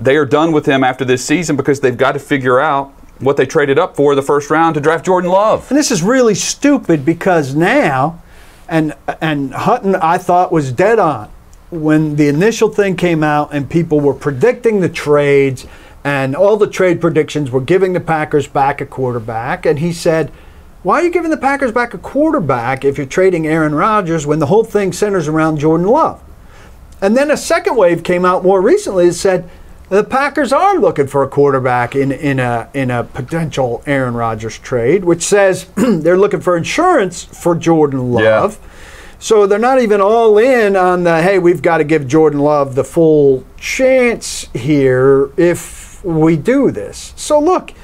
[0.00, 2.88] they are done with him after this season because they've got to figure out
[3.20, 5.70] what they traded up for the first round to draft Jordan Love.
[5.70, 8.20] And this is really stupid because now,
[8.68, 11.30] and and Hutton I thought was dead on
[11.70, 15.66] when the initial thing came out and people were predicting the trades
[16.02, 20.30] and all the trade predictions were giving the Packers back a quarterback and he said,
[20.82, 24.38] "Why are you giving the Packers back a quarterback if you're trading Aaron Rodgers when
[24.38, 26.20] the whole thing centers around Jordan Love?"
[27.02, 29.48] And then a second wave came out more recently that said
[29.90, 34.58] the Packers are looking for a quarterback in, in a in a potential Aaron Rodgers
[34.58, 38.58] trade, which says they're looking for insurance for Jordan Love.
[39.22, 42.74] So they're not even all in on the hey, we've got to give Jordan Love
[42.74, 47.12] the full chance here if we do this.
[47.16, 47.74] So look,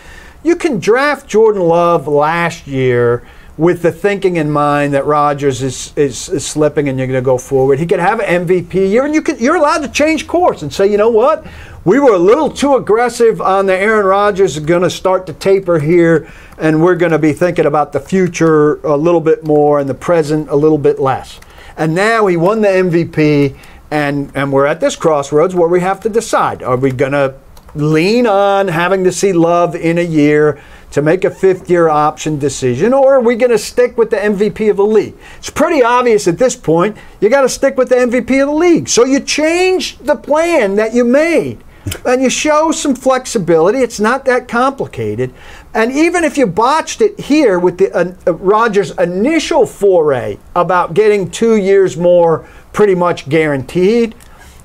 [0.42, 3.22] you can draft Jordan Love last year
[3.59, 7.25] with the thinking in mind that Rodgers is, is, is slipping and you're going to
[7.25, 7.79] go forward.
[7.79, 10.90] He could have an MVP year, and you you're allowed to change course and say,
[10.90, 11.47] you know what?
[11.85, 15.33] We were a little too aggressive on the Aaron Rodgers is going to start to
[15.33, 19.81] taper here, and we're going to be thinking about the future a little bit more
[19.81, 21.40] and the present a little bit less.
[21.79, 23.57] And now he won the MVP,
[23.90, 27.35] and, and we're at this crossroads where we have to decide are we going to
[27.74, 30.61] lean on having to see love in a year
[30.91, 34.16] to make a fifth year option decision, or are we going to stick with the
[34.16, 35.14] MVP of the league?
[35.39, 38.55] It's pretty obvious at this point you got to stick with the MVP of the
[38.55, 38.89] league.
[38.89, 41.62] So you change the plan that you made
[42.05, 43.78] and you show some flexibility.
[43.78, 45.32] It's not that complicated.
[45.74, 50.95] And even if you botched it here with the uh, uh, Rodgers' initial foray about
[50.95, 54.14] getting two years more pretty much guaranteed,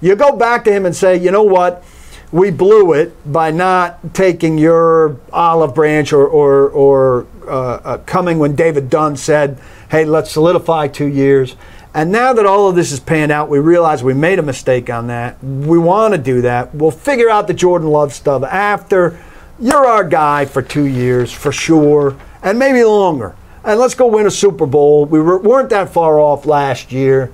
[0.01, 1.83] you go back to him and say, you know what?
[2.31, 8.39] We blew it by not taking your olive branch or, or, or uh, uh, coming
[8.39, 9.59] when David Dunn said,
[9.89, 11.55] hey, let's solidify two years.
[11.93, 14.89] And now that all of this is panned out, we realize we made a mistake
[14.89, 15.43] on that.
[15.43, 16.73] We want to do that.
[16.73, 19.21] We'll figure out the Jordan Love stuff after.
[19.59, 23.35] You're our guy for two years, for sure, and maybe longer.
[23.65, 25.05] And let's go win a Super Bowl.
[25.05, 27.31] We were, weren't that far off last year.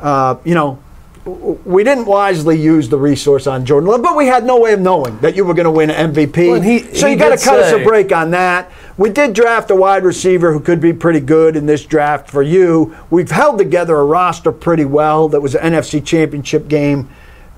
[0.00, 0.78] Uh, you know,
[1.26, 4.80] we didn't wisely use the resource on Jordan Love, but we had no way of
[4.80, 6.50] knowing that you were going to win an MVP.
[6.52, 8.70] Well, he- so he you got to cut us a break on that.
[8.96, 12.42] We did draft a wide receiver who could be pretty good in this draft for
[12.42, 12.96] you.
[13.10, 15.28] We've held together a roster pretty well.
[15.28, 17.08] That was an NFC Championship game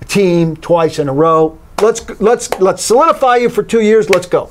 [0.08, 1.58] team twice in a row.
[1.80, 4.10] Let's let's let's solidify you for two years.
[4.10, 4.48] Let's go.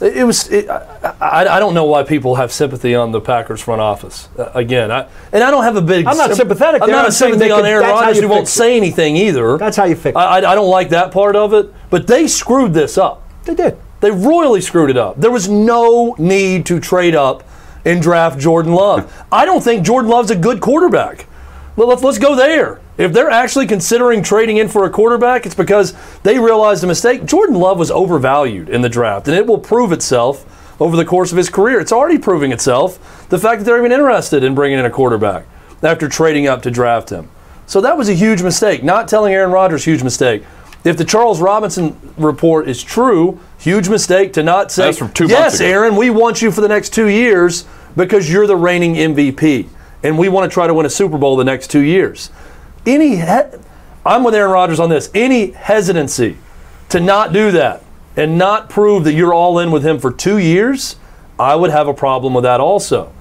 [0.00, 0.48] It was.
[0.48, 4.28] It, I, I, don't know why people have sympathy on the Packers front office.
[4.38, 6.06] Uh, again, I, and I don't have a big.
[6.06, 6.96] I'm not symp- sympathetic I'm there.
[6.96, 8.20] not I'm a sympathy on Aaron Rodgers.
[8.20, 8.50] who won't it.
[8.50, 9.56] say anything either.
[9.56, 10.18] That's how you fix it.
[10.18, 11.72] I, I, I don't like that part of it.
[11.88, 13.26] But they screwed this up.
[13.44, 13.78] They did.
[14.00, 15.16] They royally screwed it up.
[15.18, 17.42] There was no need to trade up
[17.86, 19.24] and draft Jordan Love.
[19.32, 21.26] I don't think Jordan Love's a good quarterback.
[21.76, 22.80] Well, let's, let's go there.
[22.98, 27.26] If they're actually considering trading in for a quarterback, it's because they realized a mistake.
[27.26, 30.44] Jordan Love was overvalued in the draft, and it will prove itself
[30.80, 31.78] over the course of his career.
[31.80, 33.28] It's already proving itself.
[33.28, 35.46] The fact that they're even interested in bringing in a quarterback
[35.82, 37.28] after trading up to draft him.
[37.66, 38.82] So that was a huge mistake.
[38.82, 40.44] Not telling Aaron Rodgers, huge mistake.
[40.84, 44.88] If the Charles Robinson report is true, huge mistake to not say,
[45.28, 45.60] yes.
[45.60, 47.64] Aaron, we want you for the next two years
[47.96, 49.68] because you're the reigning MVP.
[50.02, 52.30] And we want to try to win a Super Bowl the next two years.
[52.86, 53.42] Any, he-
[54.04, 55.10] I'm with Aaron Rodgers on this.
[55.14, 56.36] Any hesitancy
[56.90, 57.82] to not do that
[58.16, 60.96] and not prove that you're all in with him for two years,
[61.38, 63.12] I would have a problem with that also.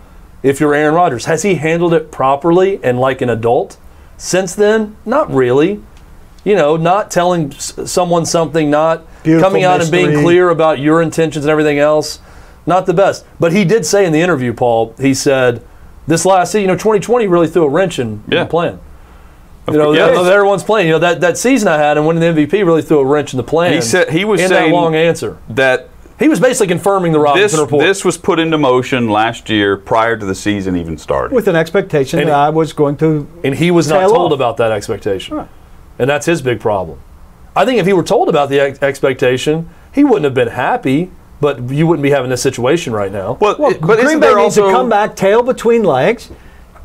[0.44, 3.78] If you're Aaron Rodgers, has he handled it properly and like an adult
[4.18, 4.96] since then?
[5.06, 5.82] Not really.
[6.44, 10.78] You know, not telling s- someone something, not Beautiful coming out and being clear about
[10.80, 12.20] your intentions and everything else.
[12.68, 13.26] Not the best.
[13.40, 15.64] But he did say in the interview, Paul, he said,
[16.08, 18.44] this last season, you know, 2020 really threw a wrench in, in Yeah.
[18.44, 18.80] the plan.
[19.68, 20.16] You know, Yes.
[20.16, 20.88] that- everyone's playing.
[20.88, 23.34] You know, that, that season I had and winning the MVP really threw a wrench
[23.34, 23.74] in the plan.
[23.74, 25.38] He said- he was in saying- that long answer.
[25.50, 25.90] That
[26.20, 27.84] He was basically confirming the this Robinson report.
[27.84, 31.36] this was put into motion last year prior to the season even starting.
[31.36, 33.28] with an expectation And- that I was going to.
[33.44, 34.38] and he was not told off.
[34.38, 35.42] about that expectation.
[36.00, 37.00] And that's his big problem.
[37.56, 41.10] I think if he were told about the ex- expectation, he wouldn't have been happy,
[41.42, 43.38] but you wouldn't be having this situation right now.
[43.40, 46.30] Well, Well, but Green Bay there needs also to come back, tail between legs,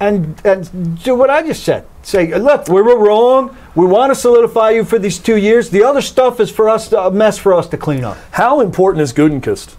[0.01, 1.87] and and do what I just said.
[2.03, 3.57] Say, look, we were wrong.
[3.75, 5.69] We want to solidify you for these two years.
[5.71, 8.17] The other stuff is for us, to, a mess for us to clean up.
[8.33, 9.77] How important is Gutekunst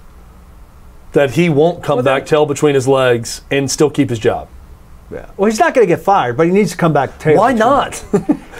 [1.13, 4.47] that he won't come back, tail between his legs, and still keep his job?
[5.11, 5.29] Yeah.
[5.35, 7.19] Well, he's not going to get fired, but he needs to come back.
[7.19, 8.01] Tail Why not?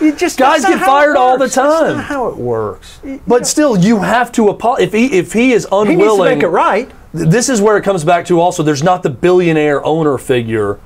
[0.01, 1.45] You just Guys get fired all the.
[1.45, 1.95] That's time.
[1.97, 2.99] not how it works.
[3.25, 4.87] But still, you have to apologize.
[4.87, 6.91] If he if he is unwilling, He needs to make it right.
[7.13, 10.79] this is where it comes back to also there's not the billionaire owner figure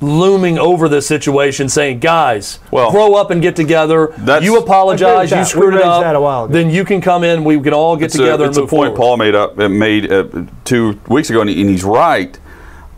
[0.00, 5.44] looming over this situation saying guys Well, grow up and get together you apologize you
[5.44, 6.52] screwed it up that a while ago.
[6.52, 8.60] then you can come in we can all get it's together a, and it's a
[8.62, 8.96] point forward.
[8.96, 10.24] Paul made up uh, made uh,
[10.64, 12.38] two weeks ago, and, he- and he's right.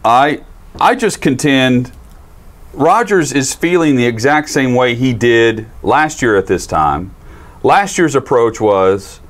[0.05, 0.40] I
[0.80, 1.92] I just contend
[2.72, 7.14] Rodgers is feeling the exact same way he did last year at this time.
[7.62, 9.20] Last year's approach was,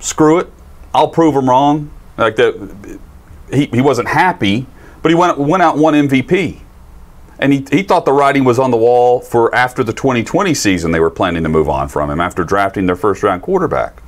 [0.00, 0.50] screw it,
[0.94, 1.90] I'll prove him wrong.
[2.16, 2.98] Like that,
[3.52, 4.66] he, he wasn't happy,
[5.02, 6.60] but he went went out and won MVP.
[7.44, 10.92] And he, he thought the writing was on the wall for after the 2020 season
[10.92, 14.02] they were planning to move on from him after drafting their first round quarterback.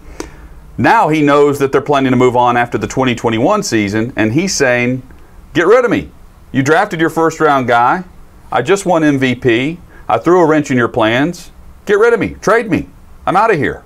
[0.79, 4.55] Now he knows that they're planning to move on after the 2021 season, and he's
[4.55, 5.03] saying,
[5.53, 6.11] Get rid of me.
[6.51, 8.05] You drafted your first round guy.
[8.51, 9.77] I just won MVP.
[10.09, 11.53] I threw a wrench in your plans.
[11.85, 12.37] Get rid of me.
[12.41, 12.89] Trade me.
[13.27, 13.85] I'm out of here.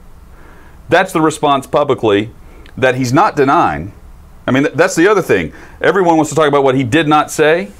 [0.88, 2.30] That's the response publicly
[2.76, 3.94] that he's not denying.
[4.46, 5.52] I mean, that's the other thing.
[5.80, 7.72] Everyone wants to talk about what he did not say.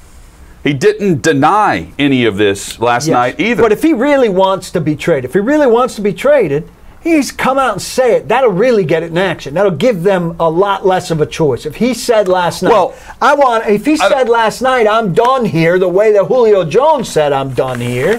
[0.63, 3.13] He didn't deny any of this last Yes.
[3.15, 3.63] night either.
[3.63, 6.69] But if he really wants to be traded, if he really wants to be traded,
[7.03, 8.29] he's come out and say it.
[8.29, 9.55] That'll really get it in action.
[9.55, 11.65] That'll give them a lot less of a choice.
[11.65, 13.67] If he said last night, Well, I want.
[13.69, 17.55] If he said last night, I'm done here, the way that Julio Jones said, I'm
[17.55, 18.19] done here.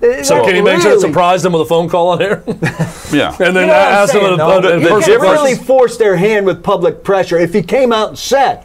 [0.00, 2.42] so can that Kenny Mayfield really- surprised them with a phone call on air
[3.12, 3.36] yeah.
[3.38, 4.58] and then You know what I'm them saying, in though?
[4.60, 7.36] a, in can really force their hand with public pressure.
[7.36, 8.64] If he came out and said,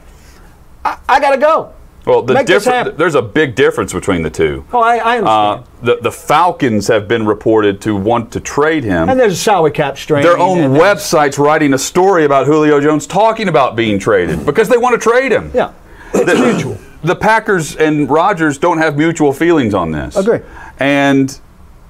[0.86, 1.74] I, I got to go.
[2.06, 4.64] Well, the Make difference there's a big difference between the two.
[4.72, 5.28] Oh, I, I understand.
[5.28, 9.10] Uh, the the Falcons have been reported to want to trade him.
[9.10, 10.24] and there's a salary cap strain.
[10.24, 14.70] Their own and- website's writing a story about Julio Jones talking about being traded because
[14.70, 15.52] they want to trade him.
[15.54, 15.74] Yeah.
[16.14, 16.78] It's mutual.
[17.04, 20.16] The Packers and Rodgers don't have mutual feelings on this.
[20.16, 20.40] Agree.
[20.80, 21.38] And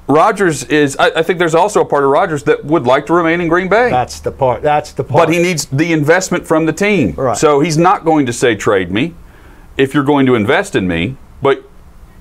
[0.07, 0.95] Rodgers is.
[0.97, 3.47] I, I think there's also a part of Rodgers that would like to remain in
[3.47, 3.89] Green Bay.
[3.89, 4.61] That's the part.
[4.61, 5.27] That's the part.
[5.27, 7.13] But he needs the investment from the team.
[7.13, 7.37] Right.
[7.37, 9.13] So he's not going to say trade me
[9.77, 11.17] if you're going to invest in me.
[11.41, 11.63] But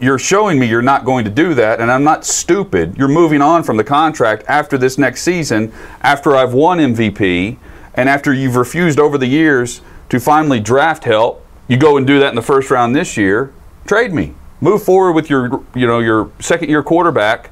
[0.01, 2.97] you're showing me you're not going to do that, and I'm not stupid.
[2.97, 7.57] You're moving on from the contract after this next season, after I've won MVP,
[7.95, 11.45] and after you've refused over the years to finally draft help.
[11.69, 13.53] You go and do that in the first round this year.
[13.87, 14.35] Trade me.
[14.61, 17.51] Move forward with your, you know, your second year quarterback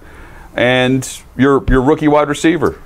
[0.54, 2.80] and your your rookie wide receiver.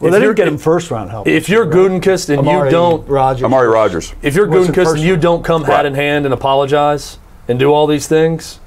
[0.00, 1.26] Well, If they you're- didn't get him first round help.
[1.26, 3.44] If you're Gutekunst and Amari you don't, Rodgers.
[3.44, 4.14] Amari Rodgers.
[4.22, 5.72] if you're Wasn't Gutekunst and you don't come Right.
[5.72, 7.18] hat in hand and apologize
[7.48, 8.60] and do all these things,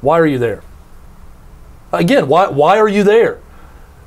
[0.00, 0.62] why are you there?
[1.92, 3.38] Again, why why are you there?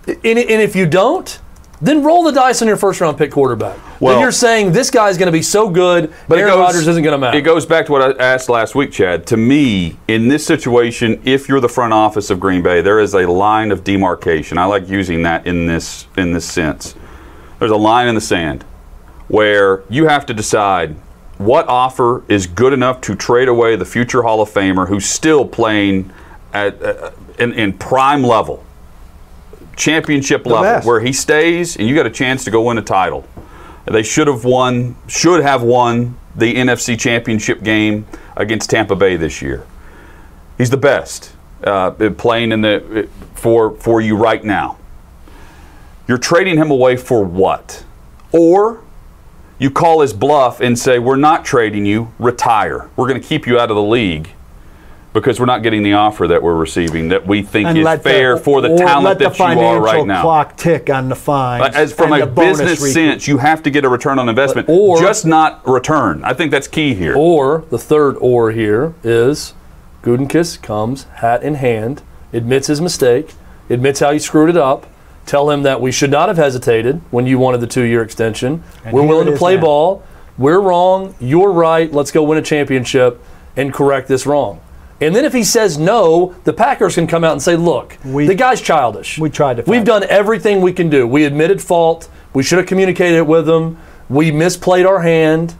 [0.07, 1.39] And, and if you don't,
[1.81, 3.77] then roll the dice on your first round pick quarterback.
[3.99, 7.03] Well- then you're saying this guy's going to be so good, But Aaron Rodgers isn't
[7.03, 7.37] going to matter.
[7.37, 9.25] It goes back to what I asked last week, Chad.
[9.27, 13.13] To me, in this situation, if you're the front office of Green Bay, there is
[13.13, 14.57] a line of demarcation.
[14.57, 16.95] I like using that in this in this sense.
[17.59, 18.63] There's a line in the sand
[19.27, 20.95] where you have to decide
[21.37, 25.45] what offer is good enough to trade away the future Hall of Famer who's still
[25.45, 26.11] playing
[26.53, 28.63] at uh, in, in prime level,
[29.75, 30.87] championship level, best.
[30.87, 33.27] where he stays and you got a chance to go win a title.
[33.85, 39.41] They should have won, should have won the NFC Championship game against Tampa Bay this
[39.41, 39.65] year.
[40.57, 44.77] He's the best uh, playing in the for for you right now.
[46.07, 47.83] You're trading him away for what?
[48.31, 48.81] Or
[49.57, 52.13] you call his bluff and say, "We're not trading you.
[52.19, 52.89] Retire.
[52.95, 54.34] We're going to keep you out of the league."
[55.15, 58.03] Because we're not getting the offer that we're receiving that we think and is let
[58.03, 60.21] fair for the talent let that the you are right now.
[60.21, 61.63] clock tick on the fines.
[61.73, 62.93] Uh, As from and a the bonus business recoup.
[62.93, 66.21] sense, you have to get a return on investment, Or- just not return.
[66.25, 67.15] I think that's key here.
[67.15, 69.53] Or the third or here is
[70.03, 72.01] Gutekunst comes hat in hand,
[72.33, 73.35] admits his mistake,
[73.69, 74.85] admits how he screwed it up.
[75.25, 78.63] Tell him that we should not have hesitated when you wanted the two-year extension.
[78.91, 79.61] We're willing to play now.
[79.61, 80.03] ball.
[80.37, 81.15] We're wrong.
[81.21, 81.89] You're right.
[81.93, 83.21] Let's go win a championship
[83.55, 84.59] and correct this wrong.
[85.01, 88.27] And then if he says no, the Packers can come out and say, "Look, We-
[88.27, 89.19] the guy's childish.
[89.19, 91.05] we tried to We've find- done everything we can do.
[91.05, 92.07] We admitted fault.
[92.33, 93.77] We should have communicated it with him.
[94.09, 95.55] We misplayed our hand.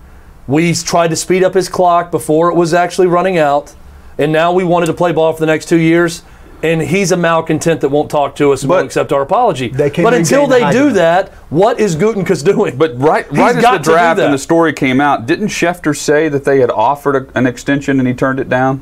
[0.48, 3.74] We tried to speed up his clock before it was actually running out.
[4.18, 6.22] And now we wanted to play ball for the next two years.
[6.64, 9.68] And he's a malcontent that won't talk to us and But- won't accept our apology.
[9.68, 12.76] They but until they do high that, what is Gutekunst doing?
[12.78, 15.26] But right, He's right as the got to do draft and the story came out,
[15.26, 18.82] didn't Schefter say that they had offered a, an extension and he turned it down?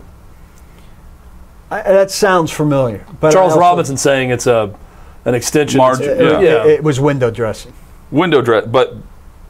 [1.73, 3.05] I, that sounds familiar.
[3.19, 4.73] But Charles also- Robinson saying it's a
[5.25, 5.77] an extension.
[5.77, 6.63] Margin, It, yeah.
[6.63, 7.73] it- it was window dressing.
[8.11, 8.95] Window dress, but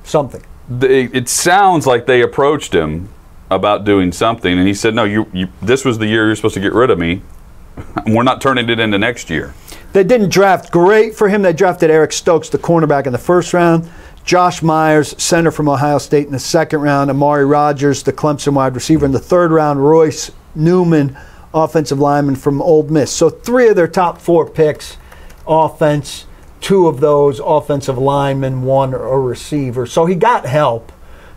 [0.03, 0.41] Something.
[0.69, 3.09] they, it sounds like they approached him
[3.51, 6.53] about doing something, and he said, "No, you, you this was the year you're supposed
[6.55, 7.21] to get rid of me.
[8.07, 9.53] We're not turning it into next year."
[9.93, 11.41] They didn't draft great for him.
[11.43, 13.89] They drafted Eric Stokes, the cornerback, in the first round.
[14.23, 17.09] Josh Myers, center from Ohio State, in the second round.
[17.11, 19.83] Amari Rodgers, the Clemson wide receiver, in the third round.
[19.83, 21.15] Royce Newman,
[21.53, 23.11] offensive lineman from Ole Miss.
[23.11, 24.97] So three of their top four picks,
[25.47, 26.25] offense.
[26.61, 29.85] Two of those offensive linemen, one a receiver.
[29.85, 30.93] So he got help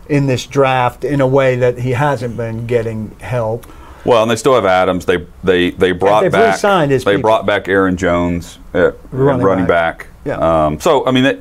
[0.07, 3.65] in this draft in a way that he hasn't been getting help.
[4.05, 5.05] Well, and they still have Adams.
[5.05, 7.21] They they they brought back they people.
[7.21, 9.97] brought back Aaron Jones, uh, Running running, back.
[9.97, 10.07] back.
[10.23, 10.65] Yeah.
[10.67, 11.39] Um, so I mean, that,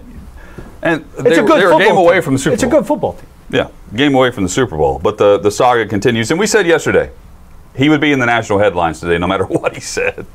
[0.83, 2.23] and It's they, a good they're a football game away team.
[2.23, 2.73] from the Super It's Bowl.
[2.73, 3.27] a good football team.
[3.51, 4.99] Yeah, game away from the Super Bowl.
[4.99, 6.33] But the, the saga continues.
[6.33, 7.13] And we said yesterday,
[7.77, 10.27] he would be in the national headlines today, no matter what he said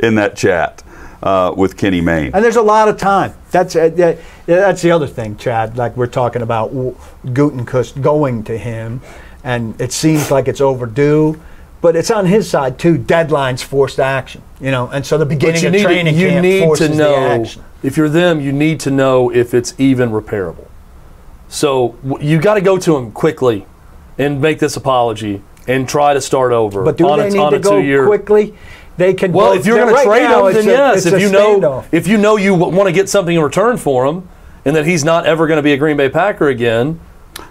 [0.00, 0.82] in that chat
[1.22, 2.30] uh, with Kenny Mayne.
[2.34, 3.34] And there's a lot of time.
[3.50, 5.76] That's uh, that, that's the other thing, Chad.
[5.76, 9.00] Like we're talking about w- Gutekunst going to him,
[9.44, 11.40] and it seems like it's overdue,
[11.80, 12.98] but it's on his side too.
[12.98, 16.42] Deadlines forced action, you know, and so the beginning you of need, training you camp
[16.42, 17.64] need forces to the know action.
[17.82, 20.66] if you're them you need to know if it's even repairable
[21.48, 23.64] so w- you got to go to him quickly
[24.18, 27.38] and make this apology and try to start over But do on they a, need
[27.38, 28.54] on to go quickly?
[28.96, 29.32] They can.
[29.32, 31.20] well both- if you're they're- going to right trade now, him then a- yes if
[31.20, 31.84] you know standoff.
[31.92, 34.28] if you know you want to get something in return for him
[34.64, 36.98] and that he's not ever going to be a green bay packer again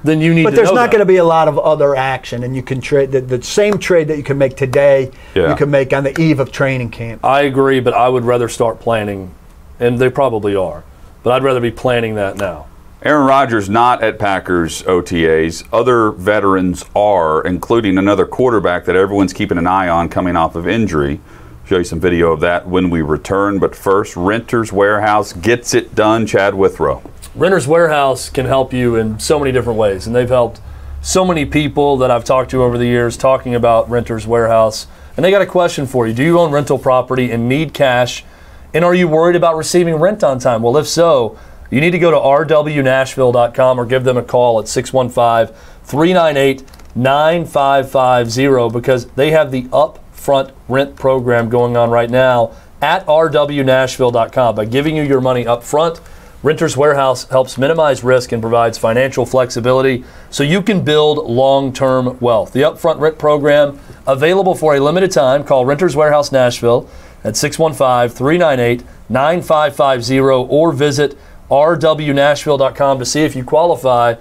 [0.03, 1.57] then you need to But to there's know not going to be a lot of
[1.57, 5.11] other action, and you can trade the, the same trade that you can make today.
[5.33, 5.51] Yeah.
[5.51, 7.23] You can make on the eve of training camp.
[7.23, 9.33] I agree, but I would rather start planning,
[9.79, 10.83] and they probably are.
[11.23, 12.65] But I'd rather be planning that now.
[13.03, 15.67] Aaron Rodgers not at Packers OTAs.
[15.71, 20.67] Other veterans are, including another quarterback that everyone's keeping an eye on coming off of
[20.67, 21.19] injury.
[21.67, 23.59] Show you some video of that when we return.
[23.59, 26.25] But first, Renters Warehouse gets it done.
[26.25, 27.03] Chad Withrow.
[27.35, 30.59] Renters Warehouse can help you in so many different ways, and they've helped
[31.03, 34.87] so many people that I've talked to over the years talking about Renters Warehouse.
[35.15, 38.25] And they got a question for you Do you own rental property and need cash?
[38.73, 40.63] And are you worried about receiving rent on time?
[40.63, 41.37] Well, if so,
[41.69, 46.63] you need to go to rwnashville.com or give them a call at 615 398
[46.95, 54.55] 9550 because they have the upfront rent program going on right now at rwnashville.com.
[54.55, 55.99] By giving you your money up front,
[56.43, 62.17] Renters Warehouse helps minimize risk and provides financial flexibility so you can build long term
[62.19, 62.53] wealth.
[62.53, 65.43] The upfront rent program available for a limited time.
[65.43, 66.87] Call Renters Warehouse Nashville
[67.23, 71.17] at 615 398 9550 or visit
[71.49, 74.15] rwnashville.com to see if you qualify.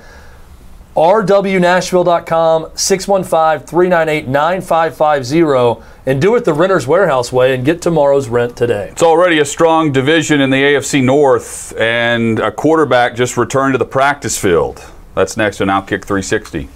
[0.95, 8.57] rwnashville.com 615 398 9550 and do it the Renters Warehouse way and get tomorrow's rent
[8.57, 8.89] today.
[8.93, 13.79] It's already a strong division in the AFC North, and a quarterback just returned to
[13.79, 14.83] the practice field.
[15.15, 16.69] That's next on Outkick 360.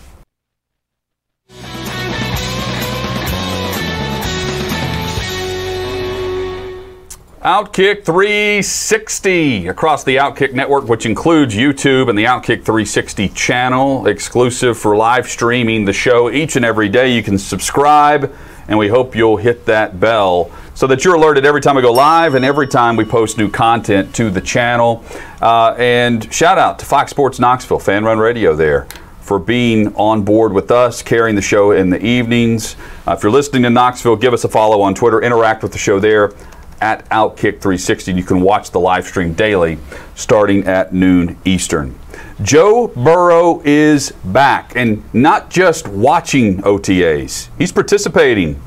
[7.42, 14.76] Outkick 360 across the Outkick network, which includes YouTube and the Outkick 360 channel, exclusive
[14.76, 17.14] for live streaming the show each and every day.
[17.14, 18.30] You can subscribe,
[18.68, 21.94] and we hope you'll hit that bell so that you're alerted every time we go
[21.94, 25.02] live and every time we post new content to the channel.
[25.40, 28.86] Uh, and shout out to Fox Sports Knoxville, Fan Run Radio there
[29.22, 32.76] for being on board with us, carrying the show in the evenings.
[33.06, 35.78] Uh, if you're listening to Knoxville, give us a follow on Twitter, interact with the
[35.78, 36.34] show there
[36.80, 38.12] at Outkick 360.
[38.12, 39.78] You can watch the live stream daily
[40.14, 41.98] starting at noon Eastern.
[42.42, 48.60] Joe Burrow is back and not just watching OTAs, he's participating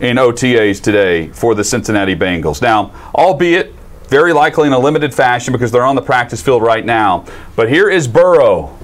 [0.00, 2.60] in OTAs today for the Cincinnati Bengals.
[2.60, 3.72] Now, albeit
[4.08, 7.24] very likely in a limited fashion because they're on the practice field right now.
[7.56, 8.76] But here is Burrow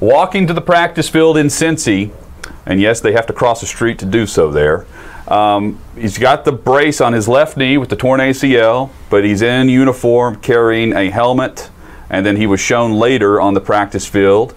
[0.00, 2.10] walking to the practice field in Cincy,
[2.66, 4.86] and yes, they have to cross the street to do so there.
[5.28, 9.42] Um, he's got the brace on his left knee with the torn ACL, but he's
[9.42, 11.70] in uniform carrying a helmet.
[12.10, 14.54] And then he was shown later on the practice field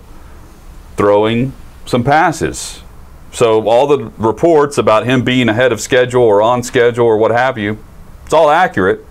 [0.98, 1.54] throwing
[1.86, 2.82] some passes.
[3.32, 7.32] So all the reports about him being ahead of schedule or on schedule or what
[7.32, 7.78] have you,
[8.26, 9.06] it's all accurate.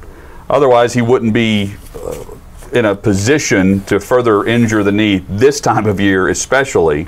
[0.51, 2.25] Otherwise, he wouldn't be uh,
[2.73, 7.07] in a position to further injure the knee this time of year, especially.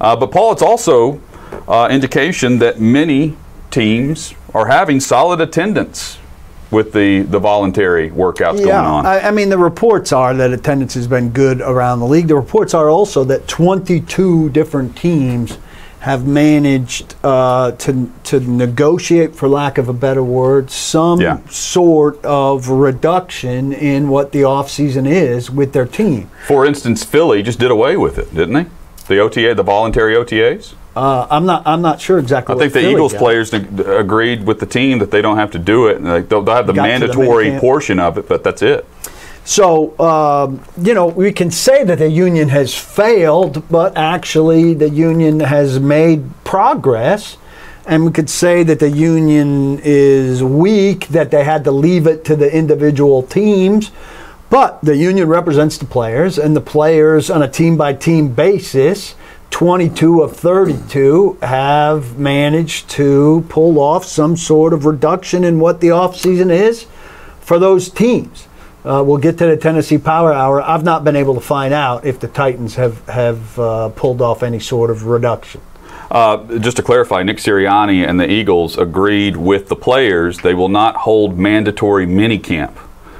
[0.00, 1.20] Uh, but Paul, it's also
[1.68, 3.36] uh, indication that many
[3.76, 6.18] teams are having solid attendance
[6.70, 9.06] with the, the voluntary workouts yeah, going on.
[9.06, 12.26] I, I mean, the reports are that attendance has been good around the league.
[12.26, 15.58] The reports are also that 22 different teams
[16.00, 21.38] have managed uh, to, to negotiate, for lack of a better word, some Yeah.
[21.50, 26.30] sort of reduction in what the offseason is with their team.
[26.46, 28.66] For instance, Philly just did away with it, didn't they?
[29.08, 30.74] The OTA, the voluntary OTAs.
[30.96, 31.66] Uh, I'm not.
[31.66, 32.54] I'm not sure exactly.
[32.54, 33.18] I think the Philly Eagles got.
[33.18, 36.54] players agreed with the team that they don't have to do it, like, they'll, they'll
[36.54, 38.86] have the Got to the mandatory portion of it, but that's it.
[39.44, 44.88] So, um, you know, we can say that the union has failed, but actually the
[44.88, 47.36] union has made progress.
[47.86, 52.24] And we could say that the union is weak, that they had to leave it
[52.24, 53.92] to the individual teams.
[54.50, 59.14] But the union represents the players, and the players on a team by team basis,
[59.50, 65.88] 22 of 32 have managed to pull off some sort of reduction in what the
[65.88, 66.86] offseason is
[67.40, 68.48] for those teams.
[68.84, 70.62] Uh, we'll get to the Tennessee Power Hour.
[70.62, 74.42] I've not been able to find out if the Titans have have uh, pulled off
[74.42, 75.60] any sort of reduction.
[76.10, 80.68] Uh, just to clarify, Nick Sirianni and the Eagles agreed with the players they will
[80.68, 82.76] not hold mandatory minicamp.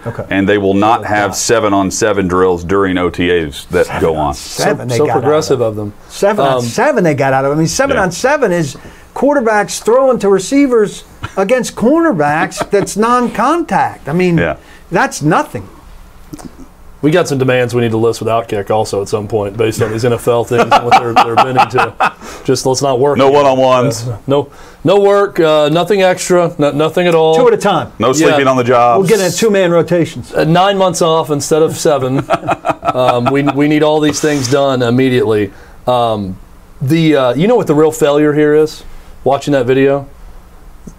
[0.07, 0.24] Okay.
[0.30, 4.34] And they will not they've seven on seven drills during OTAs that go on.
[4.34, 5.92] Seven, they so got out progressive of, of them.
[6.07, 6.12] it.
[6.12, 7.50] Seven on Um, seven, they got out of.
[7.52, 7.54] it.
[7.54, 8.02] I mean, seven Yeah.
[8.04, 8.76] on seven is
[9.14, 11.04] quarterbacks throwing to receivers
[11.36, 12.68] against cornerbacks.
[12.70, 14.09] that's non-contact.
[14.09, 14.57] I mean, Yeah.
[14.90, 15.68] that's nothing.
[17.07, 19.80] We got some demands we need to list with Outkick also at some point based
[19.80, 22.16] on these NFL things and what they're, they're bending to.
[22.44, 23.16] Just let's not work.
[23.16, 24.50] No one-on-ones, No,
[24.82, 27.36] no work, uh, nothing extra, no, nothing at all.
[27.36, 27.92] Two at a time.
[28.00, 28.98] no sleeping on the job.
[28.98, 30.34] We'll get in two-man rotations.
[30.34, 32.28] Uh, nine months off instead of seven.
[32.82, 35.52] um, we, we need all these things done immediately.
[35.86, 36.36] Um,
[36.82, 38.82] the uh, you know what the real failure here is?
[39.22, 40.09] Watching that video,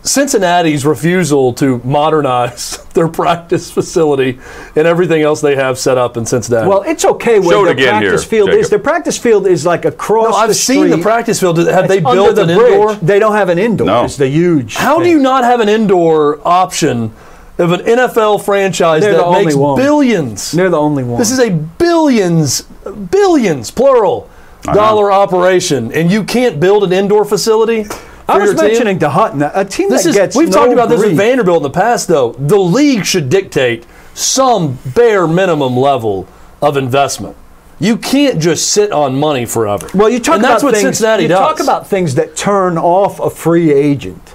[0.07, 4.39] Cincinnati's refusal to modernize their practice facility
[4.75, 6.67] and everything else they have set up in Cincinnati.
[6.67, 8.55] Well, it's okay where Show it their practice here, field is.
[8.55, 8.69] Jacob.
[8.69, 11.57] Their practice field is like across no, I've the seen the practice field.
[11.59, 12.71] Have they It's under built the an bridge.
[12.71, 12.95] indoor?
[12.95, 13.87] They don't have an indoor.
[13.87, 14.05] No.
[14.05, 14.75] It's the huge.
[14.75, 17.11] How do you not have an indoor option
[17.57, 19.77] of an NFL franchise They're that makes one.
[19.77, 20.51] billions?
[20.51, 21.19] They're the only one.
[21.19, 24.29] This is a billions, billions, plural,
[24.63, 27.85] dollar operation, and you can't build an indoor facility.
[28.29, 28.57] I was team?
[28.59, 30.35] mentioning to Hutton a team This that is gets.
[30.35, 31.15] we've no talked about this with.
[31.15, 32.33] Vanderbilt in the past, though.
[32.33, 36.27] The league should dictate some bare minimum level
[36.61, 37.35] of investment.
[37.79, 39.87] You can't just sit on money forever.
[39.93, 41.37] Well, you talk and about things, Cincinnati you does.
[41.39, 44.33] talk about things that turn off a free agent.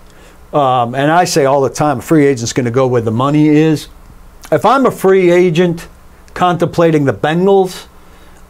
[0.53, 3.11] Um, and I say all the time, a free agent's going to go where the
[3.11, 3.88] money is.
[4.53, 5.88] If I'm a free agent
[6.34, 7.86] contemplating the Bengals,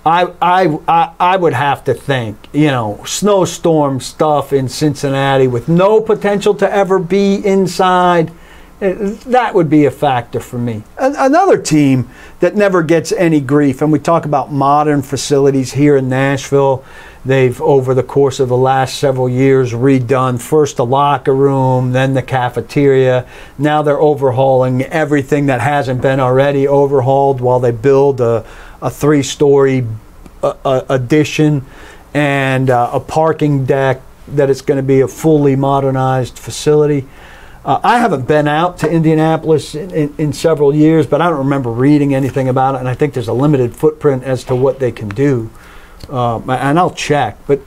[0.04, 6.00] I, I, I, would have to think, you know, snowstorm stuff in Cincinnati with no
[6.00, 8.32] potential to ever be inside.
[8.80, 8.94] eh,
[9.26, 10.82] That would be a factor for me.
[10.98, 16.08] Another team that never gets any grief, and we talk about modern facilities here in
[16.08, 16.84] Nashville.
[17.24, 22.14] They've, over the course of the last several years, redone first the locker room, then
[22.14, 23.24] the cafeteria.
[23.56, 28.44] Now they're overhauling everything that hasn't been already overhauled while they build a,
[28.82, 29.86] a three story
[30.42, 31.64] uh, uh, addition
[32.12, 37.06] and uh, a parking deck that it's going to be a fully modernized facility.
[37.64, 41.38] Uh, I haven't been out to Indianapolis in, in, in several years, but I don't
[41.38, 44.80] remember reading anything about it, and I think there's a limited footprint as to what
[44.80, 45.48] they can do.
[46.08, 47.60] Um, and I'll check, but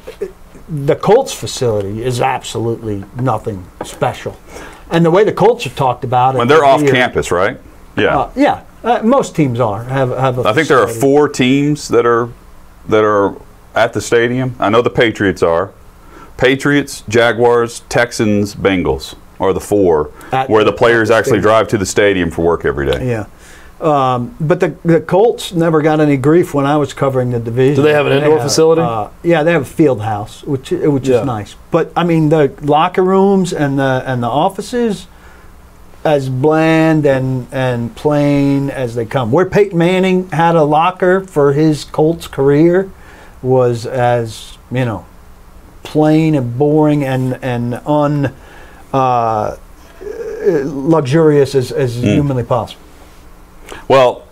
[0.67, 4.37] the Colts facility is absolutely nothing special.
[4.91, 7.57] And the way the Colts have talked about it, When they're off here- campus, right?
[7.97, 8.19] Yeah.
[8.19, 10.37] uh, yeah, uh, most teams are have have.
[10.39, 12.29] A I think there are four teams that are
[12.87, 13.35] that are
[13.73, 14.55] at the stadium.
[14.59, 15.73] I know the Patriots are.
[16.37, 21.67] Patriots, Jaguars, Texans, Bengals are the four At where the the- players the actually drive
[21.69, 23.07] to the stadium for work every day.
[23.09, 23.25] Yeah.
[23.81, 27.75] Um, but the, the Colts never got any grief when I was covering the division.
[27.75, 28.81] Do they have an indoor facility?
[28.81, 31.19] Uh, yeah, they have a field house, which which Yeah.
[31.19, 31.55] is nice.
[31.71, 35.07] But I mean, the locker rooms and the and the offices,
[36.05, 39.31] as bland and and plain as they come.
[39.31, 42.89] Where Peyton Manning had a locker for his Colts career,
[43.41, 45.05] was as you know,
[45.83, 48.33] plain and boring and and un.
[48.93, 49.57] Uh,
[50.45, 52.81] luxurious as, as humanly possible.
[53.87, 54.27] Well,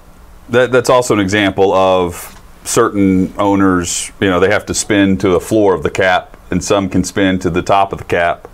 [0.50, 5.30] that, that's also an example of certain owners, you know, they have to spin to
[5.30, 8.48] the floor of the cap, and some can spin to the top of the cap.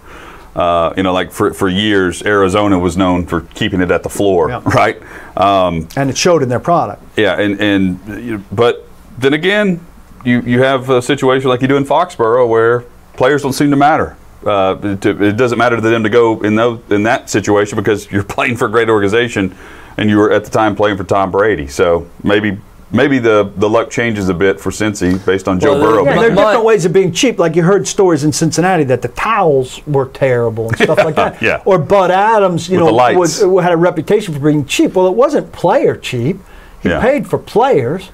[0.55, 4.09] Uh, you know, like for, for years, Arizona was known for keeping it at the
[4.09, 4.61] floor, Yeah.
[4.75, 5.01] right?
[5.37, 7.01] Um, And it showed in their product.
[7.17, 8.87] yeah, and, and but
[9.17, 9.79] then again,
[10.25, 12.81] you, you have a situation like you do in Foxborough where
[13.13, 14.17] players don't seem to matter.
[14.45, 18.09] Uh, it, it doesn't matter to them to go in those, in that situation because
[18.11, 19.55] you're playing for a great organization,
[19.97, 21.67] and you were at the time playing for Tom Brady.
[21.67, 22.57] So maybe
[22.91, 26.05] maybe the, the luck changes a bit for Cincy based on Joe Well, Burrow.
[26.05, 27.37] Yeah, My- there are different ways of being cheap.
[27.39, 31.41] Like you heard stories in Cincinnati that the towels were terrible and stuff like that.
[31.41, 31.61] Yeah.
[31.65, 34.93] Or Bud Adams, you With know, was, had a reputation for being cheap.
[34.95, 36.37] Well, it wasn't player cheap.
[36.81, 37.01] He Yeah.
[37.01, 38.09] paid for players.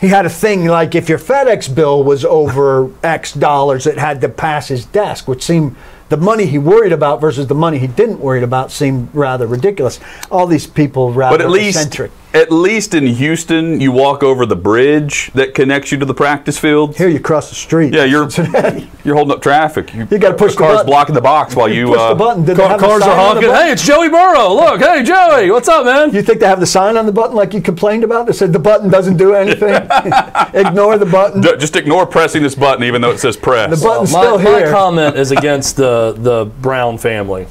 [0.00, 4.20] He had a thing like if your FedEx bill was over X dollars, it had
[4.20, 5.74] to pass his desk, which seemed
[6.08, 9.98] the money he worried about versus the money he didn't worry about seemed rather ridiculous.
[10.30, 12.12] All these people rather But at least, eccentric.
[12.34, 16.58] At least in Houston, you walk over the bridge that connects you to the practice
[16.58, 16.94] field.
[16.96, 17.94] Here you cross the street.
[17.94, 18.28] Yeah, you're
[19.04, 19.94] you're holding up traffic.
[19.94, 20.86] You, You gotta push the car's button.
[20.86, 21.86] blocking the box while you.
[21.88, 22.44] push uh, the button.
[22.44, 23.50] Did Car- have cars sign are honking.
[23.50, 24.52] Hey, it's Joey Burrow.
[24.52, 26.12] Look, hey Joey, what's up, man?
[26.14, 28.52] You think they have the sign on the button like you complained about that said
[28.52, 29.70] the button doesn't do anything?
[30.54, 31.40] Ignore the button.
[31.40, 33.70] D- Just ignore pressing this button, even though it says press.
[33.80, 34.70] The button's my, still my here.
[34.70, 37.46] comment is against the the Brown family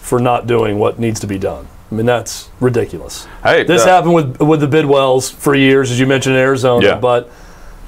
[0.00, 1.68] for not doing what needs to be done.
[1.90, 3.26] I mean, that's ridiculous.
[3.42, 6.86] Hey, this uh, happened with with the Bidwells for years, as you mentioned in Arizona.
[6.86, 6.98] Yeah.
[6.98, 7.28] But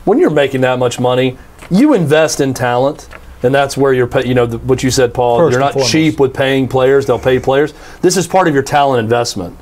[0.04, 1.38] when you're making that much money,
[1.70, 3.08] you invest in talent,
[3.42, 4.06] and that's where you're.
[4.06, 5.38] Pay, you know the, what you said, Paul.
[5.38, 5.92] First you're not foremost.
[5.92, 7.06] cheap with paying players.
[7.06, 7.72] They'll pay players.
[8.02, 9.58] This is part of your talent investment.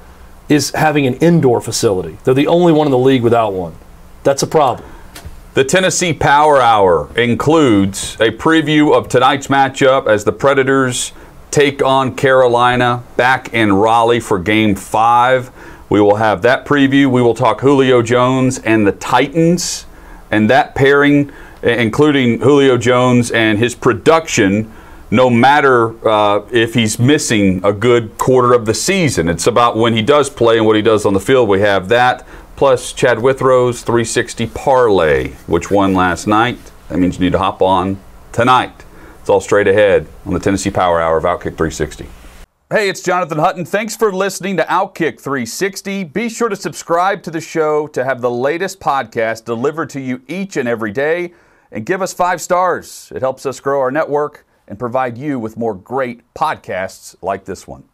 [0.46, 2.18] Is having an indoor facility.
[2.24, 3.74] They're the only one in the league without one.
[4.24, 4.86] That's a problem.
[5.54, 11.12] The Tennessee Power Hour includes a preview of tonight's matchup as the Predators
[11.54, 15.52] take on Carolina back in Raleigh for game five.
[15.88, 17.06] We will have that preview.
[17.06, 19.86] We will talk Julio Jones and the Titans
[20.32, 21.30] and that pairing,
[21.62, 24.72] including Julio Jones and his production,
[25.12, 29.28] no matter uh, if he's missing a good quarter of the season.
[29.28, 31.48] It's about when he does play and what he does on the field.
[31.48, 32.26] We have that,
[32.56, 36.58] plus Chad Withrow's 360 parlay, which won last night.
[36.88, 38.00] That means you need to hop on
[38.32, 38.83] tonight.
[39.24, 42.06] It's all straight ahead on the Tennessee Power Hour of Outkick 360.
[42.68, 43.64] Hey, it's Jonathan Hutton.
[43.64, 46.04] Thanks for listening to Outkick 360.
[46.04, 50.20] Be sure to subscribe to the show to have the latest podcast delivered to you
[50.28, 51.32] each and every day.
[51.72, 53.10] And give us five stars.
[53.14, 57.66] It helps us grow our network and provide you with more great podcasts like this
[57.66, 57.84] one.